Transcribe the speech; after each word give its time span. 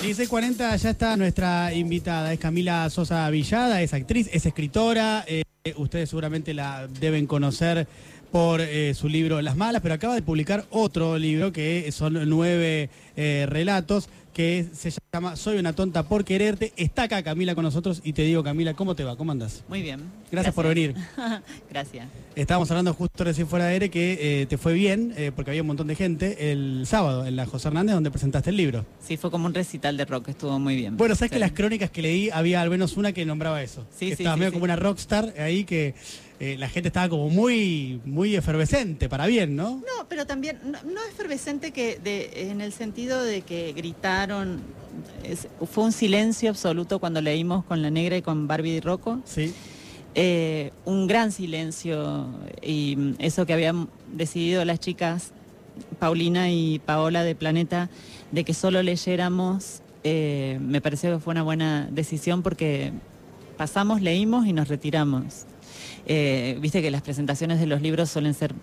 1640 0.00 0.76
ya 0.76 0.90
está 0.90 1.16
nuestra 1.16 1.74
invitada, 1.74 2.32
es 2.32 2.38
Camila 2.38 2.88
Sosa 2.88 3.28
Villada, 3.30 3.82
es 3.82 3.92
actriz, 3.92 4.30
es 4.32 4.46
escritora, 4.46 5.24
eh, 5.26 5.42
ustedes 5.76 6.10
seguramente 6.10 6.54
la 6.54 6.86
deben 6.86 7.26
conocer 7.26 7.88
por 8.30 8.60
eh, 8.60 8.94
su 8.94 9.08
libro 9.08 9.42
Las 9.42 9.56
Malas, 9.56 9.82
pero 9.82 9.94
acaba 9.94 10.14
de 10.14 10.22
publicar 10.22 10.66
otro 10.70 11.18
libro 11.18 11.52
que 11.52 11.90
son 11.90 12.28
nueve 12.28 12.90
eh, 13.16 13.46
relatos 13.48 14.08
que 14.32 14.66
se 14.72 14.92
llama 15.12 15.36
Soy 15.36 15.58
una 15.58 15.72
tonta 15.72 16.02
por 16.04 16.24
quererte. 16.24 16.72
Está 16.76 17.04
acá 17.04 17.22
Camila 17.22 17.54
con 17.54 17.64
nosotros 17.64 18.00
y 18.04 18.12
te 18.12 18.22
digo, 18.22 18.42
Camila, 18.44 18.74
¿cómo 18.74 18.94
te 18.94 19.02
va? 19.04 19.16
¿Cómo 19.16 19.32
andas? 19.32 19.64
Muy 19.68 19.82
bien. 19.82 20.00
Gracias, 20.30 20.54
por 20.54 20.66
venir. 20.66 20.94
Gracias. 21.70 22.06
Estábamos 22.36 22.70
hablando 22.70 22.94
justo 22.94 23.24
recién 23.24 23.48
fuera 23.48 23.66
de 23.66 23.72
aire 23.72 23.90
que 23.90 24.42
eh, 24.42 24.46
te 24.46 24.58
fue 24.58 24.74
bien, 24.74 25.12
eh, 25.16 25.32
porque 25.34 25.50
había 25.50 25.62
un 25.62 25.66
montón 25.68 25.88
de 25.88 25.96
gente, 25.96 26.52
el 26.52 26.84
sábado 26.86 27.26
en 27.26 27.34
la 27.36 27.46
José 27.46 27.68
Hernández, 27.68 27.94
donde 27.94 28.10
presentaste 28.10 28.50
el 28.50 28.56
libro. 28.56 28.86
Sí, 29.00 29.16
fue 29.16 29.30
como 29.30 29.46
un 29.46 29.54
recital 29.54 29.96
de 29.96 30.04
rock, 30.04 30.28
estuvo 30.28 30.58
muy 30.58 30.76
bien. 30.76 30.96
Bueno, 30.96 31.14
sabes 31.14 31.30
Sí. 31.30 31.34
que 31.34 31.40
las 31.40 31.52
crónicas 31.52 31.90
que 31.90 32.02
leí 32.02 32.30
había 32.30 32.62
al 32.62 32.70
menos 32.70 32.96
una 32.96 33.12
que 33.12 33.24
nombraba 33.26 33.62
eso. 33.62 33.84
Sí, 33.96 34.12
estaba 34.12 34.34
sí, 34.34 34.40
medio 34.40 34.52
como 34.52 34.64
una 34.64 34.76
rockstar 34.76 35.34
ahí 35.38 35.64
que 35.64 35.94
eh, 36.40 36.56
la 36.58 36.68
gente 36.68 36.88
estaba 36.88 37.08
como 37.08 37.28
muy, 37.30 38.00
muy 38.04 38.36
efervescente, 38.36 39.08
para 39.08 39.26
bien, 39.26 39.56
¿no? 39.56 39.76
No, 39.78 40.08
pero 40.08 40.26
también 40.26 40.58
no, 40.64 40.78
no 40.84 41.00
efervescente 41.10 41.72
que 41.72 41.98
de, 41.98 42.50
en 42.50 42.60
el 42.60 42.72
sentido 42.72 43.22
de 43.22 43.42
que 43.42 43.72
gritaron. 43.72 44.60
es- 45.24 45.48
fue 45.70 45.84
un 45.84 45.92
silencio 45.92 46.50
absoluto 46.50 46.98
cuando 47.00 47.20
leímos 47.20 47.64
con 47.64 47.82
la 47.82 47.90
negra 47.90 48.16
y 48.16 48.22
con 48.22 48.46
Barbie 48.46 48.76
y 48.76 48.80
Rocco. 48.80 49.20
Sí. 49.24 49.52
Eh, 50.14 50.72
un 50.84 51.06
gran 51.06 51.30
silencio 51.32 52.26
y 52.62 53.14
eso 53.18 53.44
que 53.46 53.52
habían 53.52 53.88
decidido 54.12 54.64
las 54.64 54.80
chicas 54.80 55.32
Paulina 56.00 56.50
y 56.50 56.78
Paola 56.80 57.22
de 57.22 57.34
Planeta 57.36 57.88
de 58.32 58.42
que 58.42 58.54
solo 58.54 58.82
leyéramos 58.82 59.82
eh, 60.04 60.58
me 60.60 60.80
pareció 60.80 61.12
que 61.14 61.20
fue 61.22 61.32
una 61.32 61.42
buena 61.42 61.88
decisión 61.92 62.42
porque 62.42 62.92
pasamos, 63.56 64.00
leímos 64.00 64.46
y 64.46 64.52
nos 64.52 64.68
retiramos. 64.68 65.44
Eh, 66.06 66.56
Viste 66.60 66.82
que 66.82 66.90
las 66.90 67.02
presentaciones 67.02 67.60
de 67.60 67.66
los 67.66 67.82
libros 67.82 68.08
suelen 68.10 68.34
ser 68.34 68.54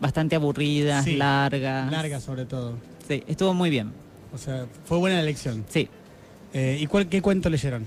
bastante 0.00 0.36
aburridas, 0.36 1.04
Sí, 1.04 1.16
largas. 1.16 1.90
Larga 1.90 2.20
sobre 2.20 2.44
todo. 2.44 2.74
Sí, 3.08 3.22
estuvo 3.26 3.54
muy 3.54 3.70
bien. 3.70 3.92
O 4.34 4.38
sea, 4.38 4.66
fue 4.84 4.98
buena 4.98 5.16
la 5.16 5.22
elección. 5.22 5.64
Sí, 5.68 5.88
Eh, 6.52 6.78
¿Y 6.80 6.86
cuál, 6.86 7.08
qué 7.08 7.20
cuento 7.22 7.50
leyeron? 7.50 7.84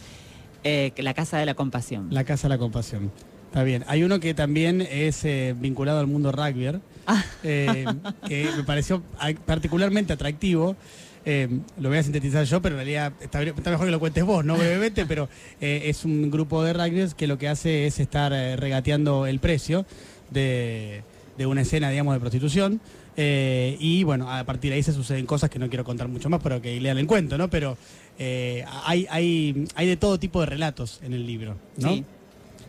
Eh, 0.64 0.92
la 0.98 1.14
Casa 1.14 1.38
de 1.38 1.46
la 1.46 1.54
Compasión. 1.56 2.08
La 2.12 2.24
Casa 2.24 2.48
de 2.48 2.56
la 2.56 2.58
Compasión. 2.60 3.12
Está 3.48 3.64
bien. 3.64 3.84
Hay 3.88 4.04
uno 4.04 4.20
que 4.20 4.34
también 4.36 4.82
es 4.82 5.26
eh, 5.26 5.56
vinculado 5.58 6.00
al 6.00 6.08
mundo 6.08 6.32
rugby, 6.32 6.80
Ah. 7.08 7.24
que 7.42 8.48
me 8.56 8.64
pareció 8.64 9.02
particularmente 9.46 10.14
atractivo. 10.14 10.76
Eh, 11.26 11.48
lo 11.80 11.90
voy 11.90 11.98
a 11.98 12.04
sintetizar 12.04 12.46
yo, 12.46 12.62
pero 12.62 12.76
en 12.76 12.80
realidad 12.80 13.14
está, 13.20 13.40
mejor 13.40 13.86
que 13.86 13.92
lo 13.92 14.00
cuentes 14.00 14.24
vos, 14.24 14.44
¿no? 14.46 14.58
Brevemente, 14.58 15.06
pero 15.06 15.30
eh, 15.60 15.84
es 15.86 16.06
un 16.06 16.32
grupo 16.32 16.64
de 16.64 16.74
rugby 16.74 17.14
que 17.16 17.28
lo 17.28 17.38
que 17.38 17.48
hace 17.48 17.86
es 17.86 18.00
estar 18.00 18.32
eh, 18.34 18.56
regateando 18.56 19.26
el 19.26 19.40
precio 19.40 19.86
de, 20.32 21.04
de 21.38 21.46
una 21.46 21.62
escena, 21.62 21.90
digamos, 21.90 22.14
de 22.14 22.20
prostitución. 22.20 22.82
Y 23.22 24.04
bueno, 24.06 24.32
a 24.32 24.46
partir 24.46 24.72
de 24.72 24.78
ahí 24.78 24.84
se 24.84 24.94
suceden 24.94 25.26
cosas 25.26 25.50
que 25.50 25.60
no 25.60 25.68
quiero 25.68 25.84
contar 25.84 26.08
mucho 26.08 26.30
más, 26.30 26.40
pero 26.42 26.62
que 26.62 26.80
lean 26.80 26.98
el 26.98 27.06
cuento, 27.06 27.38
¿no? 27.38 27.50
Pero 27.50 27.78
hay, 28.18 29.06
hay, 29.10 29.68
hay 29.76 29.88
de 29.88 29.98
todo 29.98 30.18
tipo 30.18 30.40
de 30.40 30.46
relatos 30.46 31.02
en 31.04 31.12
el 31.12 31.28
libro, 31.28 31.58
¿no? 31.76 31.90
Sí, 31.90 32.06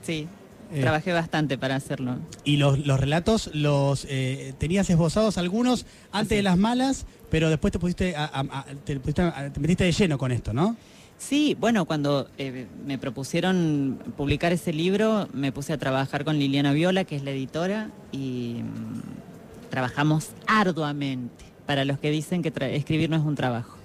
sí. 0.03 0.29
Eh, 0.73 0.81
Trabajé 0.83 1.13
bastante 1.13 1.59
para 1.59 1.75
hacerlo. 1.77 2.17
Y 2.45 2.57
los, 2.57 2.79
los 2.87 3.01
relatos 3.01 3.51
los 3.55 4.07
eh, 4.09 4.55
tenías 4.59 4.89
esbozados 4.91 5.37
algunos 5.39 5.85
antes 6.13 6.29
Así. 6.29 6.37
de 6.37 6.43
las 6.43 6.57
malas, 6.59 7.07
pero 7.31 7.49
después 7.51 7.73
te 7.73 7.79
pusiste, 7.79 8.15
a- 8.17 8.25
a- 8.25 8.41
a- 8.61 8.65
te, 8.85 8.99
pusiste 9.01 9.31
te 9.53 9.61
metiste 9.61 9.85
de 9.85 9.93
lleno 9.93 10.17
con 10.19 10.31
esto, 10.33 10.53
¿no? 10.53 10.77
Sí, 11.19 11.55
bueno, 11.61 11.85
cuando 11.85 12.29
eh, 12.39 12.67
me 12.87 12.97
propusieron 12.99 13.99
publicar 14.17 14.53
ese 14.53 14.73
libro, 14.73 15.29
me 15.35 15.53
puse 15.53 15.73
a 15.75 15.79
trabajar 15.79 16.25
con 16.25 16.39
Liliana 16.39 16.73
Viola, 16.73 17.05
que 17.05 17.17
es 17.17 17.23
la 17.25 17.31
editora, 17.33 17.91
y 18.11 18.63
mm, 18.63 19.71
trabajamos 19.71 20.29
arduamente. 20.47 21.45
Para 21.67 21.85
los 21.85 21.99
que 21.99 22.11
dicen 22.11 22.43
que 22.43 22.53
escribir 22.75 23.11
no 23.11 23.17
es 23.17 23.23
un 23.23 23.35
trabajo. 23.35 23.77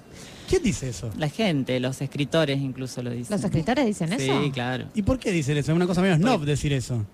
¿Quién 0.48 0.64
dice 0.64 0.90
eso? 0.90 1.10
La 1.18 1.30
gente, 1.30 1.80
los 1.80 2.02
escritores 2.02 2.60
incluso 2.60 3.02
lo 3.02 3.10
dicen. 3.12 3.36
¿Los 3.36 3.44
escritores 3.44 3.86
dicen 3.86 4.14
eso? 4.14 4.44
Sí, 4.44 4.52
claro. 4.52 4.86
¿Y 4.94 5.02
por 5.02 5.18
qué 5.20 5.32
dicen 5.32 5.58
eso? 5.58 5.72
Es 5.72 5.76
una 5.76 5.88
cosa 5.88 6.02
medio 6.02 6.16
snob 6.18 6.38
Pues- 6.38 6.48
decir 6.48 6.72
eso, 6.74 7.06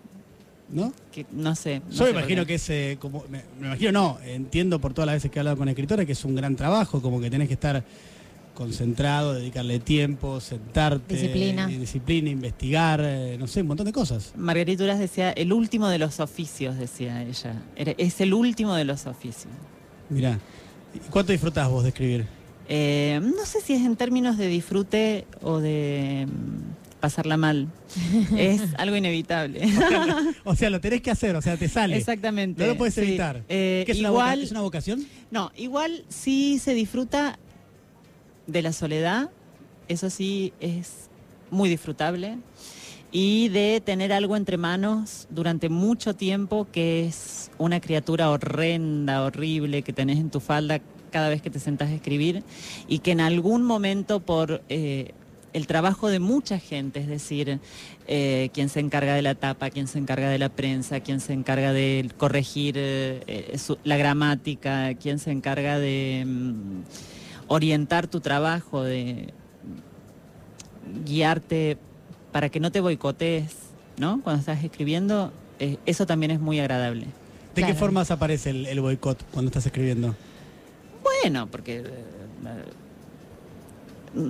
¿no? 0.69 0.93
Que, 1.11 1.25
no 1.31 1.55
sé. 1.55 1.79
no 1.79 1.91
Yo 1.91 1.97
sé 1.97 2.03
me 2.05 2.09
imagino 2.19 2.45
que 2.45 2.55
es 2.55 2.69
eh, 2.69 2.97
como, 2.99 3.23
me, 3.29 3.43
me 3.59 3.67
imagino 3.67 3.91
no, 3.91 4.17
entiendo 4.25 4.79
por 4.79 4.93
todas 4.93 5.05
las 5.07 5.15
veces 5.15 5.31
que 5.31 5.39
he 5.39 5.41
hablado 5.41 5.57
con 5.57 5.69
escritores 5.69 6.05
que 6.05 6.11
es 6.13 6.25
un 6.25 6.35
gran 6.35 6.55
trabajo, 6.55 7.01
como 7.01 7.19
que 7.21 7.29
tenés 7.29 7.47
que 7.47 7.53
estar 7.55 7.83
concentrado, 8.53 9.33
dedicarle 9.33 9.79
tiempo, 9.79 10.39
sentarte, 10.41 11.15
Disciplina. 11.15 11.71
y 11.71 11.77
disciplina, 11.77 12.29
investigar, 12.29 13.01
eh, 13.03 13.37
no 13.39 13.47
sé, 13.47 13.61
un 13.61 13.67
montón 13.67 13.85
de 13.85 13.93
cosas. 13.93 14.33
Margarita 14.35 14.83
Duras 14.83 14.99
decía, 14.99 15.31
el 15.31 15.53
último 15.53 15.87
de 15.87 15.97
los 15.97 16.19
oficios, 16.19 16.77
decía 16.77 17.23
ella. 17.23 17.55
Era- 17.75 17.93
es 17.97 18.19
el 18.21 18.33
último 18.33 18.75
de 18.75 18.83
los 18.85 19.07
oficios. 19.07 19.51
Mirá, 20.09 20.37
¿y 20.93 20.99
cuánto 21.09 21.31
disfrutás 21.31 21.69
vos 21.69 21.83
de 21.83 21.89
escribir? 21.89 22.27
Eh, 22.67 23.19
no 23.21 23.45
sé 23.45 23.61
si 23.61 23.73
es 23.73 23.81
en 23.81 23.95
términos 23.95 24.37
de 24.37 24.47
disfrute 24.47 25.25
o 25.41 25.59
de 25.59 26.27
mm, 26.27 26.99
pasarla 26.99 27.37
mal. 27.37 27.67
es 28.37 28.61
algo 28.77 28.95
inevitable. 28.95 29.61
O 30.43 30.55
sea, 30.55 30.69
lo 30.69 30.81
tenés 30.81 31.01
que 31.01 31.11
hacer, 31.11 31.35
o 31.35 31.41
sea, 31.41 31.57
te 31.57 31.69
sale. 31.69 31.97
Exactamente. 31.97 32.61
No 32.63 32.69
lo 32.69 32.77
puedes 32.77 32.95
sí. 32.95 33.01
evitar. 33.01 33.43
Eh, 33.47 33.83
¿Qué 33.85 33.91
es, 33.91 33.99
una 33.99 34.09
igual, 34.09 34.41
¿Es 34.41 34.51
una 34.51 34.61
vocación? 34.61 35.05
no, 35.29 35.51
igual 35.55 36.03
sí 36.09 36.59
se 36.59 36.73
disfruta 36.73 37.37
de 38.47 38.61
la 38.61 38.73
soledad, 38.73 39.29
eso 39.87 40.09
sí 40.09 40.53
es 40.59 41.09
muy 41.51 41.69
disfrutable, 41.69 42.37
y 43.11 43.49
de 43.49 43.81
tener 43.83 44.13
algo 44.13 44.37
entre 44.37 44.57
manos 44.57 45.27
durante 45.29 45.69
mucho 45.69 46.15
tiempo 46.15 46.67
que 46.71 47.05
es 47.05 47.51
una 47.57 47.81
criatura 47.81 48.29
horrenda, 48.29 49.23
horrible 49.23 49.81
que 49.81 49.91
tenés 49.91 50.17
en 50.19 50.29
tu 50.29 50.39
falda 50.39 50.79
cada 51.11 51.29
vez 51.29 51.41
que 51.41 51.49
te 51.49 51.59
sentás 51.59 51.89
a 51.89 51.93
escribir 51.93 52.43
y 52.87 52.99
que 52.99 53.11
en 53.11 53.19
algún 53.19 53.63
momento 53.63 54.21
por 54.21 54.63
eh, 54.69 55.11
el 55.51 55.67
trabajo 55.67 56.07
de 56.07 56.19
mucha 56.19 56.57
gente, 56.57 57.01
es 57.01 57.07
decir, 57.07 57.59
eh, 58.07 58.49
quien 58.53 58.69
se 58.69 58.79
encarga 58.79 59.13
de 59.13 59.21
la 59.21 59.35
tapa, 59.35 59.69
quien 59.69 59.87
se 59.87 59.99
encarga 59.99 60.29
de 60.29 60.39
la 60.39 60.47
prensa, 60.47 61.01
quien 61.01 61.19
se 61.19 61.33
encarga 61.33 61.73
de 61.73 62.09
corregir 62.17 62.75
eh, 62.77 63.57
la 63.83 63.97
gramática, 63.97 64.93
quien 64.95 65.19
se 65.19 65.31
encarga 65.31 65.77
de 65.79 66.23
mm, 66.25 66.81
orientar 67.47 68.07
tu 68.07 68.21
trabajo, 68.21 68.83
de 68.83 69.33
guiarte 71.05 71.77
para 72.31 72.49
que 72.49 72.59
no 72.59 72.71
te 72.71 72.79
boicotees, 72.79 73.53
¿no? 73.97 74.21
Cuando 74.23 74.39
estás 74.39 74.63
escribiendo, 74.63 75.31
eh, 75.59 75.77
eso 75.85 76.05
también 76.05 76.31
es 76.31 76.39
muy 76.39 76.59
agradable. 76.59 77.05
¿De 77.55 77.63
qué 77.63 77.73
formas 77.73 78.11
aparece 78.11 78.49
el, 78.51 78.65
el 78.65 78.79
boicot 78.79 79.21
cuando 79.31 79.49
estás 79.49 79.65
escribiendo? 79.65 80.15
Bueno, 81.03 81.47
porque 81.47 81.77
eh, 81.79 81.83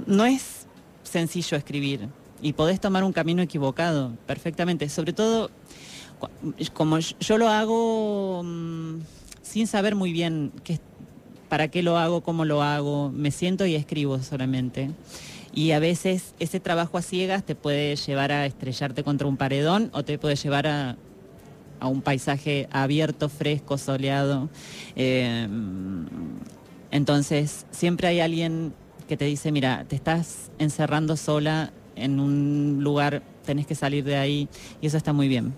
no 0.07 0.25
es 0.25 0.65
sencillo 1.03 1.57
escribir 1.57 2.07
y 2.41 2.53
podés 2.53 2.79
tomar 2.79 3.03
un 3.03 3.13
camino 3.13 3.41
equivocado 3.41 4.11
perfectamente. 4.25 4.89
Sobre 4.89 5.13
todo, 5.13 5.51
como 6.73 6.99
yo- 6.99 7.15
yo 7.19 7.37
lo 7.37 7.49
hago 7.49 8.41
mm, 8.43 8.99
sin 9.43 9.67
saber 9.67 9.95
muy 9.95 10.11
bien 10.11 10.51
qué, 10.63 10.79
para 11.49 11.67
qué 11.67 11.83
lo 11.83 11.97
hago, 11.97 12.21
cómo 12.21 12.45
lo 12.45 12.63
hago, 12.63 13.11
me 13.11 13.29
siento 13.31 13.65
y 13.65 13.75
escribo 13.75 14.19
solamente. 14.23 14.89
Y 15.53 15.71
a 15.71 15.79
veces 15.79 16.33
ese 16.39 16.59
trabajo 16.59 16.97
a 16.97 17.01
ciegas 17.01 17.43
te 17.43 17.55
puede 17.55 17.95
llevar 17.95 18.31
a 18.31 18.45
estrellarte 18.45 19.03
contra 19.03 19.27
un 19.27 19.37
paredón 19.37 19.89
o 19.93 20.03
te 20.03 20.17
puede 20.17 20.35
llevar 20.35 20.67
a, 20.67 20.97
a 21.79 21.87
un 21.87 22.01
paisaje 22.01 22.69
abierto, 22.71 23.27
fresco, 23.27 23.77
soleado. 23.77 24.49
Eh, 24.95 25.47
entonces, 26.91 27.65
siempre 27.71 28.07
hay 28.07 28.19
alguien 28.19 28.73
que 29.07 29.17
te 29.17 29.25
dice, 29.25 29.51
mira, 29.51 29.85
te 29.87 29.95
estás 29.95 30.51
encerrando 30.59 31.17
sola 31.17 31.73
en 31.95 32.19
un 32.19 32.79
lugar, 32.81 33.23
tenés 33.45 33.67
que 33.67 33.75
salir 33.75 34.03
de 34.03 34.15
ahí 34.15 34.47
y 34.79 34.87
eso 34.87 34.97
está 34.97 35.11
muy 35.11 35.27
bien. 35.27 35.53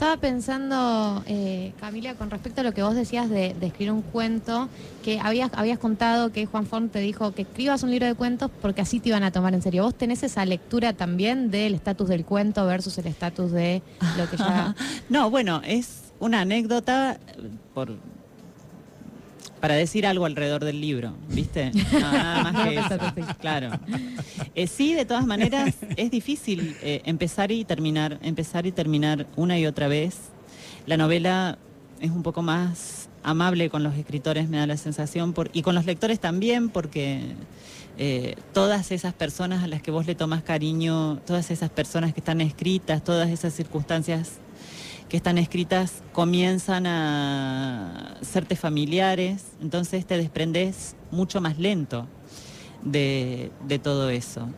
Estaba 0.00 0.16
pensando, 0.16 1.22
eh, 1.26 1.74
Camila, 1.78 2.14
con 2.14 2.30
respecto 2.30 2.62
a 2.62 2.64
lo 2.64 2.72
que 2.72 2.82
vos 2.82 2.94
decías 2.94 3.28
de, 3.28 3.48
escribir 3.60 3.92
un 3.92 4.00
cuento, 4.00 4.70
que 5.04 5.20
habías, 5.20 5.50
habías 5.52 5.78
contado 5.78 6.32
que 6.32 6.46
Juan 6.46 6.64
Forn 6.64 6.88
te 6.88 7.00
dijo 7.00 7.32
que 7.32 7.42
escribas 7.42 7.82
un 7.82 7.90
libro 7.90 8.06
de 8.06 8.14
cuentos 8.14 8.50
porque 8.62 8.80
así 8.80 8.98
te 8.98 9.10
iban 9.10 9.24
a 9.24 9.30
tomar 9.30 9.52
en 9.52 9.60
serio. 9.60 9.82
¿Vos 9.82 9.94
tenés 9.94 10.22
esa 10.22 10.46
lectura 10.46 10.94
también 10.94 11.50
del 11.50 11.74
estatus 11.74 12.08
del 12.08 12.24
cuento 12.24 12.64
versus 12.64 12.96
el 12.96 13.08
estatus 13.08 13.52
de 13.52 13.82
lo 14.16 14.30
que 14.30 14.38
ya... 14.38 14.74
No, 15.10 15.28
bueno, 15.28 15.60
es 15.66 16.14
una 16.18 16.40
anécdota 16.40 17.18
eh, 17.36 17.50
por 17.74 17.94
para 19.60 19.74
decir 19.74 20.06
algo 20.06 20.26
alrededor 20.26 20.64
del 20.64 20.80
libro, 20.80 21.14
¿viste? 21.28 21.70
No, 21.92 22.12
nada 22.12 22.42
más 22.44 22.68
que 22.68 22.78
eso. 22.78 23.36
Claro. 23.40 23.70
Eh, 24.54 24.66
sí, 24.66 24.94
de 24.94 25.04
todas 25.04 25.26
maneras, 25.26 25.74
es 25.96 26.10
difícil 26.10 26.76
eh, 26.82 27.02
empezar 27.04 27.52
y 27.52 27.64
terminar, 27.64 28.18
empezar 28.22 28.66
y 28.66 28.72
terminar 28.72 29.26
una 29.36 29.58
y 29.58 29.66
otra 29.66 29.88
vez. 29.88 30.16
La 30.86 30.96
novela 30.96 31.58
es 32.00 32.10
un 32.10 32.22
poco 32.22 32.42
más 32.42 33.08
amable 33.22 33.68
con 33.68 33.82
los 33.82 33.94
escritores, 33.96 34.48
me 34.48 34.56
da 34.56 34.66
la 34.66 34.76
sensación, 34.76 35.32
por, 35.34 35.50
y 35.52 35.62
con 35.62 35.74
los 35.74 35.84
lectores 35.84 36.20
también, 36.20 36.70
porque 36.70 37.20
eh, 37.98 38.36
todas 38.54 38.92
esas 38.92 39.12
personas 39.12 39.62
a 39.62 39.66
las 39.66 39.82
que 39.82 39.90
vos 39.90 40.06
le 40.06 40.14
tomás 40.14 40.42
cariño, 40.42 41.18
todas 41.26 41.50
esas 41.50 41.68
personas 41.68 42.14
que 42.14 42.20
están 42.20 42.40
escritas, 42.40 43.04
todas 43.04 43.28
esas 43.28 43.52
circunstancias 43.52 44.38
que 45.10 45.16
están 45.16 45.36
escritas 45.38 46.02
comienzan 46.12 46.86
a 46.86 48.16
serte 48.22 48.56
familiares, 48.56 49.44
entonces 49.60 50.06
te 50.06 50.16
desprendes 50.16 50.94
mucho 51.10 51.40
más 51.40 51.58
lento 51.58 52.06
de, 52.82 53.50
de 53.66 53.78
todo 53.78 54.08
eso. 54.08 54.48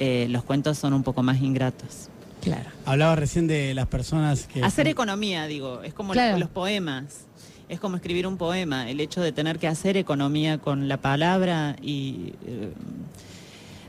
Eh, 0.00 0.26
los 0.28 0.42
cuentos 0.44 0.76
son 0.78 0.92
un 0.94 1.02
poco 1.04 1.22
más 1.22 1.40
ingratos. 1.40 2.08
Claro. 2.42 2.70
Hablaba 2.86 3.14
recién 3.16 3.46
de 3.46 3.72
las 3.72 3.86
personas 3.86 4.46
que... 4.46 4.62
Hacer 4.64 4.88
economía, 4.88 5.46
digo, 5.46 5.82
es 5.82 5.94
como 5.94 6.12
Claro. 6.12 6.32
los, 6.32 6.40
los 6.40 6.48
poemas. 6.50 7.26
Es 7.68 7.78
como 7.78 7.94
escribir 7.96 8.26
un 8.26 8.36
poema, 8.36 8.90
el 8.90 8.98
hecho 8.98 9.20
de 9.20 9.30
tener 9.30 9.60
que 9.60 9.68
hacer 9.68 9.96
economía 9.96 10.58
con 10.58 10.88
la 10.88 10.96
palabra 10.96 11.76
y 11.80 12.32
eh, 12.46 12.72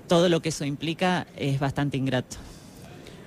todo 0.08 0.30
lo 0.30 0.40
que 0.42 0.50
eso 0.50 0.66
implica 0.66 1.26
es 1.36 1.60
bastante 1.60 1.98
ingrato. 1.98 2.38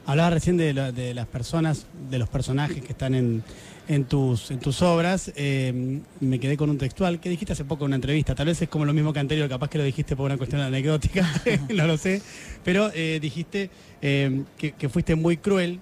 Hablaba 0.07 0.31
recién 0.31 0.57
de, 0.57 0.75
la- 0.75 0.93
de 0.93 1.15
las 1.15 1.27
personas, 1.27 1.87
de 2.11 2.19
los 2.19 2.29
personajes 2.29 2.83
que 2.83 2.93
están 2.93 3.15
en, 3.15 3.43
en 3.89 4.05
tus, 4.05 4.51
en 4.51 4.59
tus 4.61 4.83
obras. 4.83 5.33
Eh, 5.35 6.01
me 6.21 6.39
quedé 6.39 6.57
con 6.57 6.69
un 6.71 6.77
textual 6.79 7.21
que 7.21 7.31
dijiste 7.31 7.55
hace 7.55 7.65
poco 7.65 7.85
en 7.85 7.89
una 7.91 7.97
entrevista. 7.97 8.35
Tal 8.35 8.47
vez 8.47 8.61
es 8.61 8.69
como 8.69 8.85
lo 8.85 8.93
mismo 8.93 9.13
que 9.13 9.21
anterior, 9.21 9.49
capaz 9.49 9.71
que 9.71 9.79
lo 9.79 9.85
dijiste 9.85 10.15
por 10.15 10.27
una 10.27 10.37
cuestión 10.37 10.61
anecdótica, 10.61 11.27
no 11.75 11.87
lo 11.87 11.97
sé. 11.97 12.21
Pero 12.65 12.91
eh, 12.95 13.19
dijiste 13.21 13.71
eh, 14.03 14.43
que, 14.59 14.73
que 14.73 14.89
fuiste 14.91 15.15
muy 15.15 15.39
cruel 15.39 15.81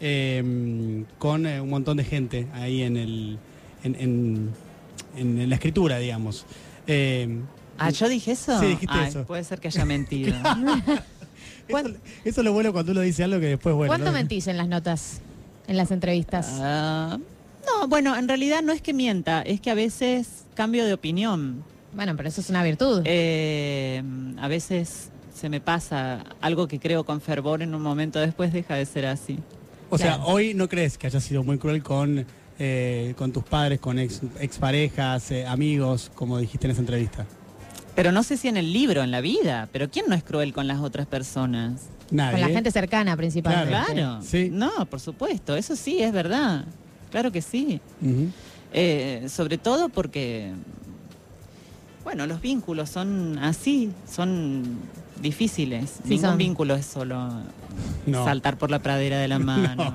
eh, 0.00 1.04
con 1.18 1.46
eh, 1.46 1.60
un 1.60 1.70
montón 1.70 1.96
de 1.96 2.04
gente 2.04 2.46
ahí 2.52 2.82
en, 2.82 2.96
el, 2.96 3.38
en, 3.82 4.50
en- 5.16 5.48
la 5.48 5.54
escritura, 5.56 5.98
digamos. 5.98 6.46
Ah, 7.76 7.90
¿yo 7.90 8.08
dije 8.08 8.32
eso? 8.32 8.58
Sí, 8.60 8.66
dijiste 8.66 8.94
Ay, 8.96 9.08
eso. 9.08 9.24
Puede 9.24 9.42
ser 9.42 9.58
que 9.60 9.66
haya 9.68 9.84
mentido. 9.84 10.32
eso, 11.68 11.88
eso 12.24 12.40
es 12.40 12.44
lo 12.44 12.52
bueno 12.52 12.72
cuando 12.72 12.92
uno 12.92 13.00
dice 13.00 13.24
algo 13.24 13.40
que 13.40 13.46
después, 13.46 13.74
bueno. 13.74 13.90
¿Cuánto 13.90 14.06
¿no? 14.06 14.12
mentís 14.12 14.46
en 14.46 14.56
las 14.56 14.68
notas, 14.68 15.20
en 15.66 15.76
las 15.76 15.90
entrevistas? 15.90 16.48
Ah, 16.60 17.18
no, 17.66 17.88
bueno, 17.88 18.16
en 18.16 18.28
realidad 18.28 18.62
no 18.62 18.72
es 18.72 18.82
que 18.82 18.92
mienta, 18.92 19.42
es 19.42 19.60
que 19.60 19.70
a 19.70 19.74
veces 19.74 20.44
cambio 20.54 20.84
de 20.84 20.92
opinión. 20.92 21.64
Bueno, 21.94 22.16
pero 22.16 22.28
eso 22.28 22.40
es 22.40 22.50
una 22.50 22.62
virtud. 22.62 23.02
Eh, 23.04 24.02
a 24.38 24.48
veces 24.48 25.10
se 25.34 25.48
me 25.48 25.60
pasa 25.60 26.24
algo 26.40 26.66
que 26.68 26.78
creo 26.78 27.04
con 27.04 27.20
fervor 27.20 27.62
en 27.62 27.74
un 27.74 27.82
momento 27.82 28.18
después 28.18 28.52
deja 28.52 28.74
de 28.74 28.86
ser 28.86 29.06
así. 29.06 29.38
O 29.90 29.98
sea, 29.98 30.24
hoy 30.24 30.54
no 30.54 30.68
crees 30.68 30.98
que 30.98 31.06
hayas 31.06 31.22
sido 31.22 31.44
muy 31.44 31.58
cruel 31.58 31.82
con, 31.82 32.26
eh, 32.58 33.14
con 33.16 33.32
tus 33.32 33.44
padres, 33.44 33.78
con 33.78 33.98
ex, 33.98 34.22
exparejas, 34.40 35.30
eh, 35.30 35.46
amigos, 35.46 36.10
como 36.14 36.38
dijiste 36.38 36.66
en 36.66 36.70
esa 36.72 36.80
entrevista. 36.80 37.26
Pero 37.94 38.10
no 38.12 38.22
sé 38.22 38.36
si 38.36 38.48
en 38.48 38.56
el 38.56 38.72
libro, 38.72 39.02
en 39.02 39.10
la 39.10 39.20
vida, 39.20 39.68
pero 39.72 39.88
¿quién 39.90 40.06
no 40.08 40.14
es 40.14 40.24
cruel 40.24 40.52
con 40.52 40.66
las 40.66 40.80
otras 40.80 41.06
personas? 41.06 41.82
Nadie. 42.10 42.32
Con 42.32 42.40
la 42.40 42.48
gente 42.48 42.70
cercana 42.70 43.16
principalmente. 43.16 43.68
Claro. 43.70 44.20
Sí. 44.22 44.48
No, 44.52 44.86
por 44.86 45.00
supuesto, 45.00 45.56
eso 45.56 45.76
sí, 45.76 46.02
es 46.02 46.12
verdad. 46.12 46.64
Claro 47.10 47.30
que 47.30 47.40
sí. 47.40 47.80
Eh, 48.72 49.26
sobre 49.28 49.58
todo 49.58 49.88
porque, 49.88 50.52
bueno, 52.02 52.26
los 52.26 52.40
vínculos 52.40 52.90
son 52.90 53.38
así, 53.38 53.90
son 54.10 54.64
difíciles. 55.22 55.90
Sí, 56.02 56.10
Ningún 56.10 56.30
son. 56.30 56.38
vínculo 56.38 56.74
es 56.74 56.86
solo 56.86 57.28
No. 58.06 58.24
saltar 58.24 58.58
por 58.58 58.70
la 58.72 58.80
pradera 58.80 59.18
de 59.18 59.28
la 59.28 59.38
mano. 59.38 59.94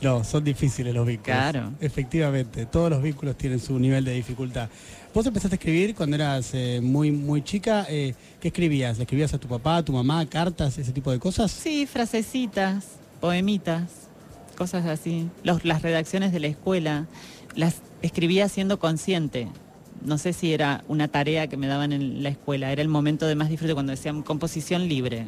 No, 0.00 0.22
son 0.22 0.44
difíciles 0.44 0.94
los 0.94 1.06
vínculos. 1.06 1.36
Claro. 1.36 1.72
Efectivamente, 1.80 2.66
todos 2.66 2.90
los 2.90 3.02
vínculos 3.02 3.36
tienen 3.36 3.58
su 3.58 3.78
nivel 3.78 4.04
de 4.04 4.12
dificultad. 4.12 4.68
Vos 5.14 5.24
empezaste 5.26 5.54
a 5.54 5.58
escribir 5.58 5.94
cuando 5.94 6.16
eras 6.16 6.50
eh, 6.54 6.80
muy 6.82 7.12
muy 7.12 7.42
chica. 7.42 7.86
eh, 7.88 8.14
¿Qué 8.40 8.48
escribías? 8.48 8.96
¿Le 8.98 9.04
escribías 9.04 9.32
a 9.32 9.38
tu 9.38 9.46
papá, 9.46 9.76
a 9.76 9.84
tu 9.84 9.92
mamá, 9.92 10.26
cartas, 10.26 10.76
ese 10.76 10.90
tipo 10.92 11.12
de 11.12 11.20
cosas? 11.20 11.52
Sí, 11.52 11.86
frasecitas, 11.86 12.84
poemitas, 13.20 14.08
cosas 14.56 14.84
así. 14.86 15.28
Los- 15.44 15.64
las 15.64 15.82
redacciones 15.82 16.32
de 16.32 16.40
la 16.40 16.48
escuela 16.48 17.06
las 17.54 17.76
escribía 18.02 18.48
siendo 18.48 18.80
consciente. 18.80 19.46
No 20.04 20.18
sé 20.18 20.32
si 20.32 20.52
era 20.52 20.82
una 20.88 21.06
tarea 21.06 21.46
que 21.46 21.56
me 21.56 21.68
daban 21.68 21.92
en 21.92 22.22
la 22.24 22.28
escuela, 22.30 22.72
era 22.72 22.82
el 22.82 22.88
momento 22.88 23.26
de 23.26 23.36
más 23.36 23.48
disfrute 23.48 23.72
cuando 23.74 23.92
decían 23.92 24.22
composición 24.22 24.88
libre. 24.88 25.24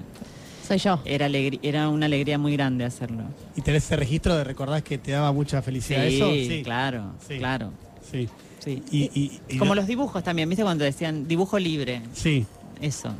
Soy 0.66 0.78
yo. 0.78 1.00
Era, 1.04 1.28
alegri- 1.28 1.60
era 1.62 1.88
una 1.90 2.06
alegría 2.06 2.38
muy 2.38 2.52
grande 2.56 2.84
hacerlo. 2.84 3.22
¿Y 3.54 3.62
tenés 3.62 3.84
ese 3.84 3.94
registro 3.94 4.34
de 4.36 4.42
recordar 4.42 4.82
que 4.82 4.98
te 4.98 5.12
daba 5.12 5.32
mucha 5.32 5.62
felicidad 5.62 6.08
Sí, 6.08 6.16
eso? 6.20 6.64
claro, 6.64 7.14
Sí. 7.26 7.38
claro. 7.38 7.72
Sí. 8.10 8.28
Sí. 8.66 8.82
Y, 8.90 9.04
y- 9.18 9.40
y 9.48 9.58
Como 9.58 9.74
lo- 9.74 9.80
los 9.80 9.86
dibujos 9.88 10.22
también, 10.24 10.48
¿viste? 10.48 10.64
Cuando 10.64 10.84
decían 10.84 11.26
dibujo 11.28 11.58
libre, 11.58 12.02
Sí, 12.12 12.44
eso. 12.82 13.10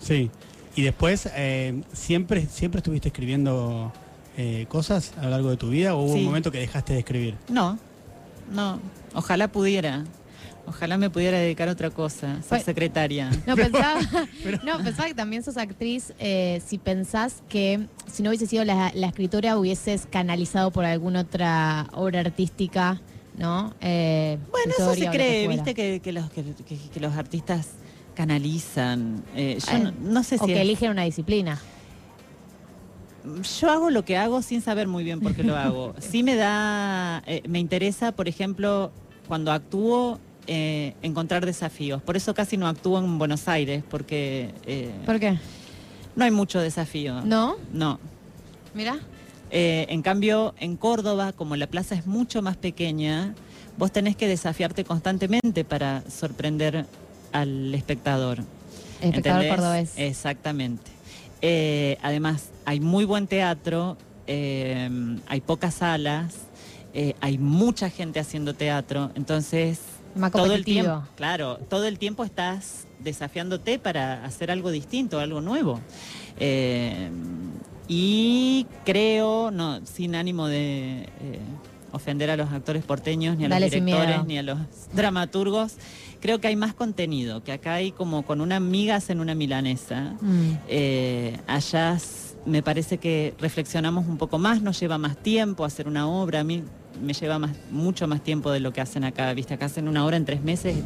sí. 0.00 0.30
Y 0.74 0.82
después, 0.82 1.28
eh, 1.36 1.82
¿siempre, 1.92 2.46
¿siempre 2.46 2.78
estuviste 2.78 3.08
escribiendo 3.08 3.92
eh, 4.38 4.64
cosas 4.70 5.12
a 5.18 5.24
lo 5.24 5.30
largo 5.30 5.50
de 5.50 5.56
tu 5.58 5.68
vida 5.68 5.94
o 5.94 6.02
hubo 6.04 6.14
Sí. 6.14 6.20
un 6.20 6.24
momento 6.24 6.50
que 6.50 6.58
dejaste 6.60 6.94
de 6.94 7.00
escribir? 7.00 7.34
No, 7.48 7.78
no, 8.52 8.80
ojalá 9.14 9.48
pudiera. 9.48 10.04
Ojalá 10.66 10.96
me 10.98 11.10
pudiera 11.10 11.38
dedicar 11.38 11.68
a 11.68 11.72
otra 11.72 11.90
cosa, 11.90 12.34
ser 12.36 12.42
Fue- 12.44 12.60
secretaria. 12.60 13.28
No 13.46 13.56
pensaba, 13.56 14.00
no, 14.64 14.78
pensaba 14.82 15.08
que 15.08 15.14
también 15.14 15.42
sos 15.42 15.56
actriz. 15.58 16.14
eh, 16.20 16.62
si 16.66 16.78
pensás 16.78 17.42
que 17.48 17.86
si 18.10 18.22
no 18.22 18.30
hubiese 18.30 18.46
sido 18.46 18.64
la, 18.64 18.92
la 18.94 19.08
escritora, 19.08 19.58
hubieses 19.58 20.06
canalizado 20.10 20.70
por 20.70 20.84
alguna 20.86 21.20
otra 21.22 21.88
obra 21.92 22.20
artística, 22.20 23.00
¿no? 23.40 23.74
Eh, 23.80 24.38
Bueno, 24.50 24.72
eso 24.78 24.94
se 24.94 25.08
o 25.08 25.10
que 25.10 25.16
cree, 25.16 25.48
viste 25.48 25.74
que, 25.74 26.00
que 26.00 26.12
los, 26.12 26.30
que, 26.30 26.44
que- 26.44 26.76
que 26.92 27.00
los 27.00 27.14
artistas 27.16 27.68
canalizan. 28.14 29.24
Eh, 29.34 29.58
yo 29.66 29.76
Eh, 29.76 29.80
no, 29.80 29.92
no 30.12 30.22
sé 30.22 30.36
O 30.36 30.40
si... 30.40 30.46
que 30.46 30.54
es- 30.54 30.60
eligen 30.60 30.90
una 30.90 31.02
disciplina. 31.04 31.58
Yo 33.60 33.70
hago 33.70 33.90
lo 33.90 34.04
que 34.04 34.16
hago 34.16 34.40
sin 34.42 34.62
saber 34.62 34.88
muy 34.88 35.04
bien 35.04 35.20
por 35.20 35.34
qué 35.34 35.42
lo 35.42 35.56
hago. 35.56 35.94
Sí 36.00 36.22
me 36.22 36.36
da, 36.36 37.22
eh, 37.26 37.42
me 37.48 37.58
interesa, 37.58 38.12
por 38.12 38.28
ejemplo, 38.28 38.92
cuando 39.28 39.52
actúo, 39.52 40.18
eh, 40.46 40.94
encontrar 41.02 41.44
desafíos. 41.46 42.02
Por 42.02 42.16
eso 42.16 42.34
casi 42.34 42.56
no 42.56 42.66
actúo 42.66 42.98
en 42.98 43.18
Buenos 43.18 43.46
Aires, 43.48 43.82
porque 43.88 44.50
eh, 44.66 44.90
¿Por 45.06 45.18
qué? 45.20 45.38
no 46.16 46.24
hay 46.24 46.30
mucho 46.30 46.60
desafío. 46.60 47.20
¿No? 47.22 47.56
No. 47.72 47.98
Mira. 48.74 48.98
Eh, 49.50 49.86
en 49.88 50.02
cambio, 50.02 50.54
en 50.58 50.76
Córdoba, 50.76 51.32
como 51.32 51.56
la 51.56 51.66
plaza 51.66 51.94
es 51.94 52.06
mucho 52.06 52.42
más 52.42 52.56
pequeña, 52.56 53.34
vos 53.76 53.90
tenés 53.92 54.16
que 54.16 54.28
desafiarte 54.28 54.84
constantemente 54.84 55.64
para 55.64 56.02
sorprender 56.08 56.86
al 57.32 57.74
espectador. 57.74 58.40
Espectador 59.00 59.42
¿Entendés? 59.42 59.56
cordobés. 59.56 59.92
Exactamente. 59.96 60.90
Eh, 61.42 61.96
además, 62.02 62.50
hay 62.64 62.80
muy 62.80 63.04
buen 63.04 63.26
teatro, 63.26 63.96
eh, 64.26 64.88
hay 65.26 65.40
pocas 65.40 65.74
salas, 65.74 66.34
eh, 66.92 67.14
hay 67.20 67.38
mucha 67.38 67.88
gente 67.88 68.20
haciendo 68.20 68.54
teatro, 68.54 69.10
entonces 69.14 69.80
Más 70.14 70.32
todo 70.32 70.54
el 70.54 70.64
tiempo, 70.64 71.04
claro, 71.16 71.56
todo 71.68 71.86
el 71.86 71.98
tiempo 71.98 72.24
estás 72.24 72.86
desafiándote 72.98 73.78
para 73.78 74.24
hacer 74.24 74.50
algo 74.50 74.70
distinto, 74.70 75.20
algo 75.20 75.40
nuevo. 75.40 75.80
Eh, 76.38 77.10
y 77.92 78.68
creo, 78.84 79.50
no, 79.50 79.84
sin 79.84 80.14
ánimo 80.14 80.46
de 80.46 81.00
eh, 81.02 81.40
ofender 81.90 82.30
a 82.30 82.36
los 82.36 82.52
actores 82.52 82.84
porteños, 82.84 83.36
ni 83.36 83.46
a 83.46 83.48
Dale 83.48 83.66
los 83.66 83.72
directores, 83.72 84.24
ni 84.26 84.38
a 84.38 84.44
los 84.44 84.58
dramaturgos, 84.92 85.74
creo 86.20 86.40
que 86.40 86.46
hay 86.46 86.54
más 86.54 86.72
contenido, 86.72 87.42
que 87.42 87.50
acá 87.50 87.74
hay 87.74 87.90
como 87.90 88.22
con 88.24 88.40
una 88.40 88.60
migas 88.60 89.10
en 89.10 89.18
una 89.18 89.34
milanesa. 89.34 90.14
Mm. 90.20 90.52
Eh, 90.68 91.40
allá 91.48 91.98
me 92.46 92.62
parece 92.62 92.98
que 92.98 93.34
reflexionamos 93.40 94.06
un 94.06 94.18
poco 94.18 94.38
más, 94.38 94.62
nos 94.62 94.78
lleva 94.78 94.96
más 94.96 95.16
tiempo 95.16 95.64
hacer 95.64 95.88
una 95.88 96.08
obra. 96.08 96.40
A 96.40 96.44
mí 96.44 96.62
me 97.02 97.12
lleva 97.12 97.40
más, 97.40 97.56
mucho 97.72 98.06
más 98.06 98.22
tiempo 98.22 98.52
de 98.52 98.60
lo 98.60 98.72
que 98.72 98.80
hacen 98.80 99.02
acá. 99.02 99.34
Viste, 99.34 99.54
acá 99.54 99.66
hacen 99.66 99.88
una 99.88 100.06
obra 100.06 100.16
en 100.16 100.24
tres 100.24 100.44
meses 100.44 100.76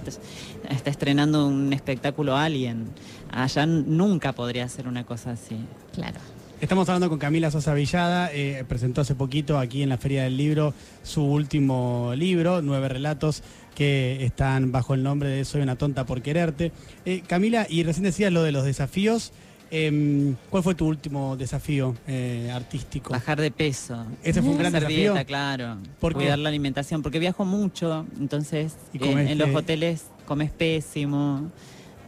está 0.71 0.89
estrenando 0.89 1.47
un 1.47 1.75
espectáculo 1.75 2.35
Alien. 2.35 2.87
Allá 3.31 3.67
nunca 3.67 4.33
podría 4.33 4.65
hacer 4.65 4.89
una 4.89 5.05
cosa 5.05 5.33
así. 5.33 5.59
Claro. 5.93 6.19
Estamos 6.61 6.89
hablando 6.89 7.11
con 7.11 7.19
Camila 7.19 7.51
Sosa 7.51 7.75
Villada, 7.75 8.31
eh, 8.33 8.65
presentó 8.67 9.03
hace 9.03 9.15
poquito 9.15 9.59
aquí 9.59 9.83
en 9.83 9.91
la 9.91 9.99
Feria 9.99 10.23
del 10.25 10.37
Libro 10.37 10.73
su 11.03 11.23
último 11.23 12.13
libro, 12.17 12.63
Nueve 12.63 12.89
Relatos, 12.89 13.43
que 13.75 14.25
están 14.25 14.73
bajo 14.73 14.95
el 14.95 15.03
nombre 15.03 15.29
de 15.29 15.45
Soy 15.45 15.61
una 15.61 15.77
tonta 15.77 16.07
por 16.07 16.23
quererte. 16.23 16.73
Eh, 17.05 17.23
Camila, 17.27 17.67
y 17.69 17.83
recién 17.83 18.05
decías 18.05 18.33
lo 18.33 18.43
de 18.43 18.53
los 18.53 18.65
desafíos, 18.65 19.33
em, 19.71 20.37
¿cuál 20.49 20.63
fue 20.63 20.75
tu 20.75 20.87
último 20.87 21.37
desafío 21.37 21.97
eh, 22.07 22.51
artístico? 22.55 23.11
Bajar 23.11 23.41
de 23.41 23.51
peso. 23.51 24.07
Ese 24.23 24.41
fue 24.41 24.53
un 24.53 24.59
gran 24.59 24.75
Hacer 24.75 24.89
desafío. 24.89 25.13
dieta, 25.13 25.25
claro. 25.27 25.77
Cuidar 26.01 26.39
la 26.39 26.49
alimentación, 26.49 27.03
porque 27.03 27.19
viajo 27.19 27.45
mucho, 27.45 28.07
entonces 28.19 28.77
en 28.95 29.01
comés, 29.01 29.37
los 29.37 29.55
hoteles 29.55 30.05
comes 30.25 30.51
pésimo. 30.51 31.51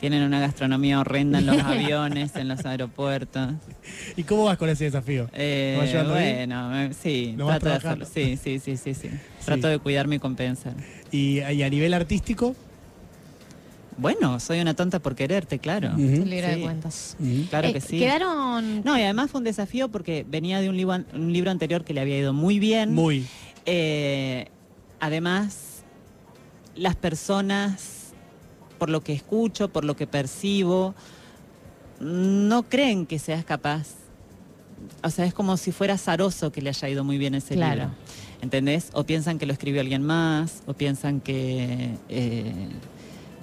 Tienen 0.00 0.23
una 0.23 0.41
gastronomía 0.41 1.00
horrenda 1.00 1.38
en 1.38 1.47
los 1.47 1.59
aviones, 1.65 2.37
en 2.37 2.49
los 2.49 2.65
aeropuertos. 2.67 3.55
¿Y 4.17 4.25
cómo 4.25 4.45
vas 4.45 4.59
con 4.59 4.69
ese 4.69 4.85
desafío? 4.85 5.29
Eh, 5.33 5.73
¿Lo 5.95 6.05
vas 6.11 6.23
bien? 6.23 6.49
bueno, 6.50 6.91
sí, 7.03 7.35
¿Lo 7.37 7.47
vas 7.47 7.59
trato 7.61 7.75
de 7.75 7.79
trabajando? 7.81 8.05
hacerlo. 8.05 8.37
Sí, 8.37 8.59
sí, 8.61 8.76
sí, 8.76 8.76
sí, 8.76 8.95
sí. 8.95 9.11
Trato 9.45 9.69
de 9.69 9.79
cuidarme 9.79 10.17
y 10.17 10.19
compensar. 10.19 10.75
Y, 11.11 11.38
y 11.41 11.62
a 11.62 11.71
nivel 11.71 11.95
artístico, 11.95 12.55
Bueno, 13.99 14.38
soy 14.41 14.61
una 14.61 14.75
tonta 14.75 14.99
por 14.99 15.15
quererte, 15.15 15.59
claro. 15.59 15.93
Un 15.97 16.29
libro 16.29 16.47
Sí. 16.49 16.55
de 16.57 16.61
cuentos. 16.61 17.17
Ujú. 17.19 17.47
Claro 17.49 17.69
Eh, 17.69 17.73
que 17.73 17.81
sí. 17.81 17.99
Quedaron. 17.99 18.83
No, 18.85 18.99
y 18.99 19.03
además 19.03 19.31
fue 19.31 19.38
un 19.38 19.45
desafío 19.45 19.88
porque 19.88 20.26
venía 20.29 20.61
de 20.61 20.69
un 20.69 20.76
libro, 20.76 21.03
un 21.15 21.33
libro 21.33 21.50
anterior 21.50 21.83
que 21.83 21.95
le 21.95 22.03
había 22.03 22.19
ido 22.19 22.35
muy 22.35 22.59
bien. 22.59 22.93
muy. 22.93 23.25
Eh, 23.65 24.49
además, 25.00 25.83
las 26.75 26.95
personas, 26.95 27.96
por 28.78 28.90
lo 28.90 29.02
que 29.02 29.12
escucho, 29.12 29.68
por 29.68 29.85
lo 29.85 29.97
que 29.97 30.06
percibo, 30.06 30.95
no 32.00 32.62
creen 32.64 33.06
que 33.06 33.18
seas 33.18 33.45
capaz. 33.45 33.88
O 35.02 35.11
sea, 35.11 35.25
es 35.25 35.35
como 35.35 35.56
si 35.56 35.73
fuera 35.73 35.95
azaroso 35.95 36.52
que 36.52 36.61
le 36.62 36.68
haya 36.71 36.88
ido 36.88 37.04
muy 37.04 37.18
bien 37.18 37.35
ese 37.35 37.54
Claro. 37.54 37.75
libro. 37.83 37.90
¿Entendés? 38.42 38.90
O 38.92 39.04
piensan 39.04 39.38
que 39.38 39.47
lo 39.47 39.52
escribió 39.54 39.80
alguien 39.80 40.02
más, 40.02 40.62
o 40.66 40.75
piensan 40.75 41.21
que, 41.21 41.95
eh, 42.11 42.68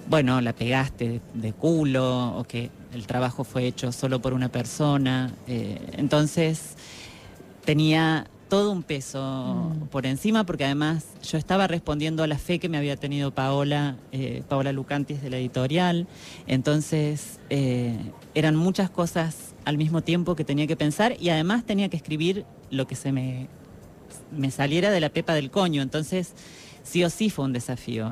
bueno, 0.07 0.39
la 0.39 0.53
pegaste 0.53 1.09
de, 1.09 1.21
de 1.33 1.53
culo, 1.53 2.37
o 2.37 2.43
que 2.43 2.69
el 2.93 3.07
trabajo 3.07 3.43
fue 3.43 3.65
hecho 3.65 3.91
solo 3.91 4.21
por 4.21 4.33
una 4.33 4.49
persona. 4.49 5.33
Eh, 5.47 5.79
entonces, 5.97 6.75
tenía 7.65 8.27
todo 8.53 8.71
un 8.71 8.83
peso 8.83 9.71
Mm. 9.81 9.87
por 9.87 10.05
encima, 10.05 10.45
porque 10.45 10.63
además 10.63 11.05
yo 11.23 11.39
estaba 11.39 11.65
respondiendo 11.65 12.21
a 12.21 12.27
la 12.27 12.37
fe 12.37 12.59
que 12.59 12.69
me 12.69 12.77
había 12.77 12.95
tenido 12.95 13.31
Paola, 13.31 13.95
eh, 14.11 14.43
Paola 14.47 14.71
Lucantis 14.71 15.23
de 15.23 15.31
la 15.31 15.37
editorial. 15.39 16.05
Entonces, 16.45 17.39
eh, 17.49 17.97
eran 18.35 18.55
muchas 18.55 18.91
cosas 18.91 19.55
al 19.65 19.79
mismo 19.79 20.03
tiempo 20.03 20.35
que 20.35 20.43
tenía 20.45 20.67
que 20.67 20.75
pensar 20.75 21.15
y 21.19 21.29
además 21.29 21.63
tenía 21.65 21.89
que 21.89 21.97
escribir 21.97 22.45
lo 22.69 22.85
que 22.85 22.93
se 22.95 23.11
me, 23.11 23.47
me 24.31 24.51
saliera 24.51 24.91
de 24.91 24.99
la 25.01 25.09
pepa 25.09 25.33
del 25.33 25.49
coño. 25.49 25.81
Entonces, 25.81 26.33
sí 26.83 27.03
o 27.03 27.09
sí 27.09 27.31
fue 27.31 27.45
un 27.45 27.53
desafío. 27.53 28.11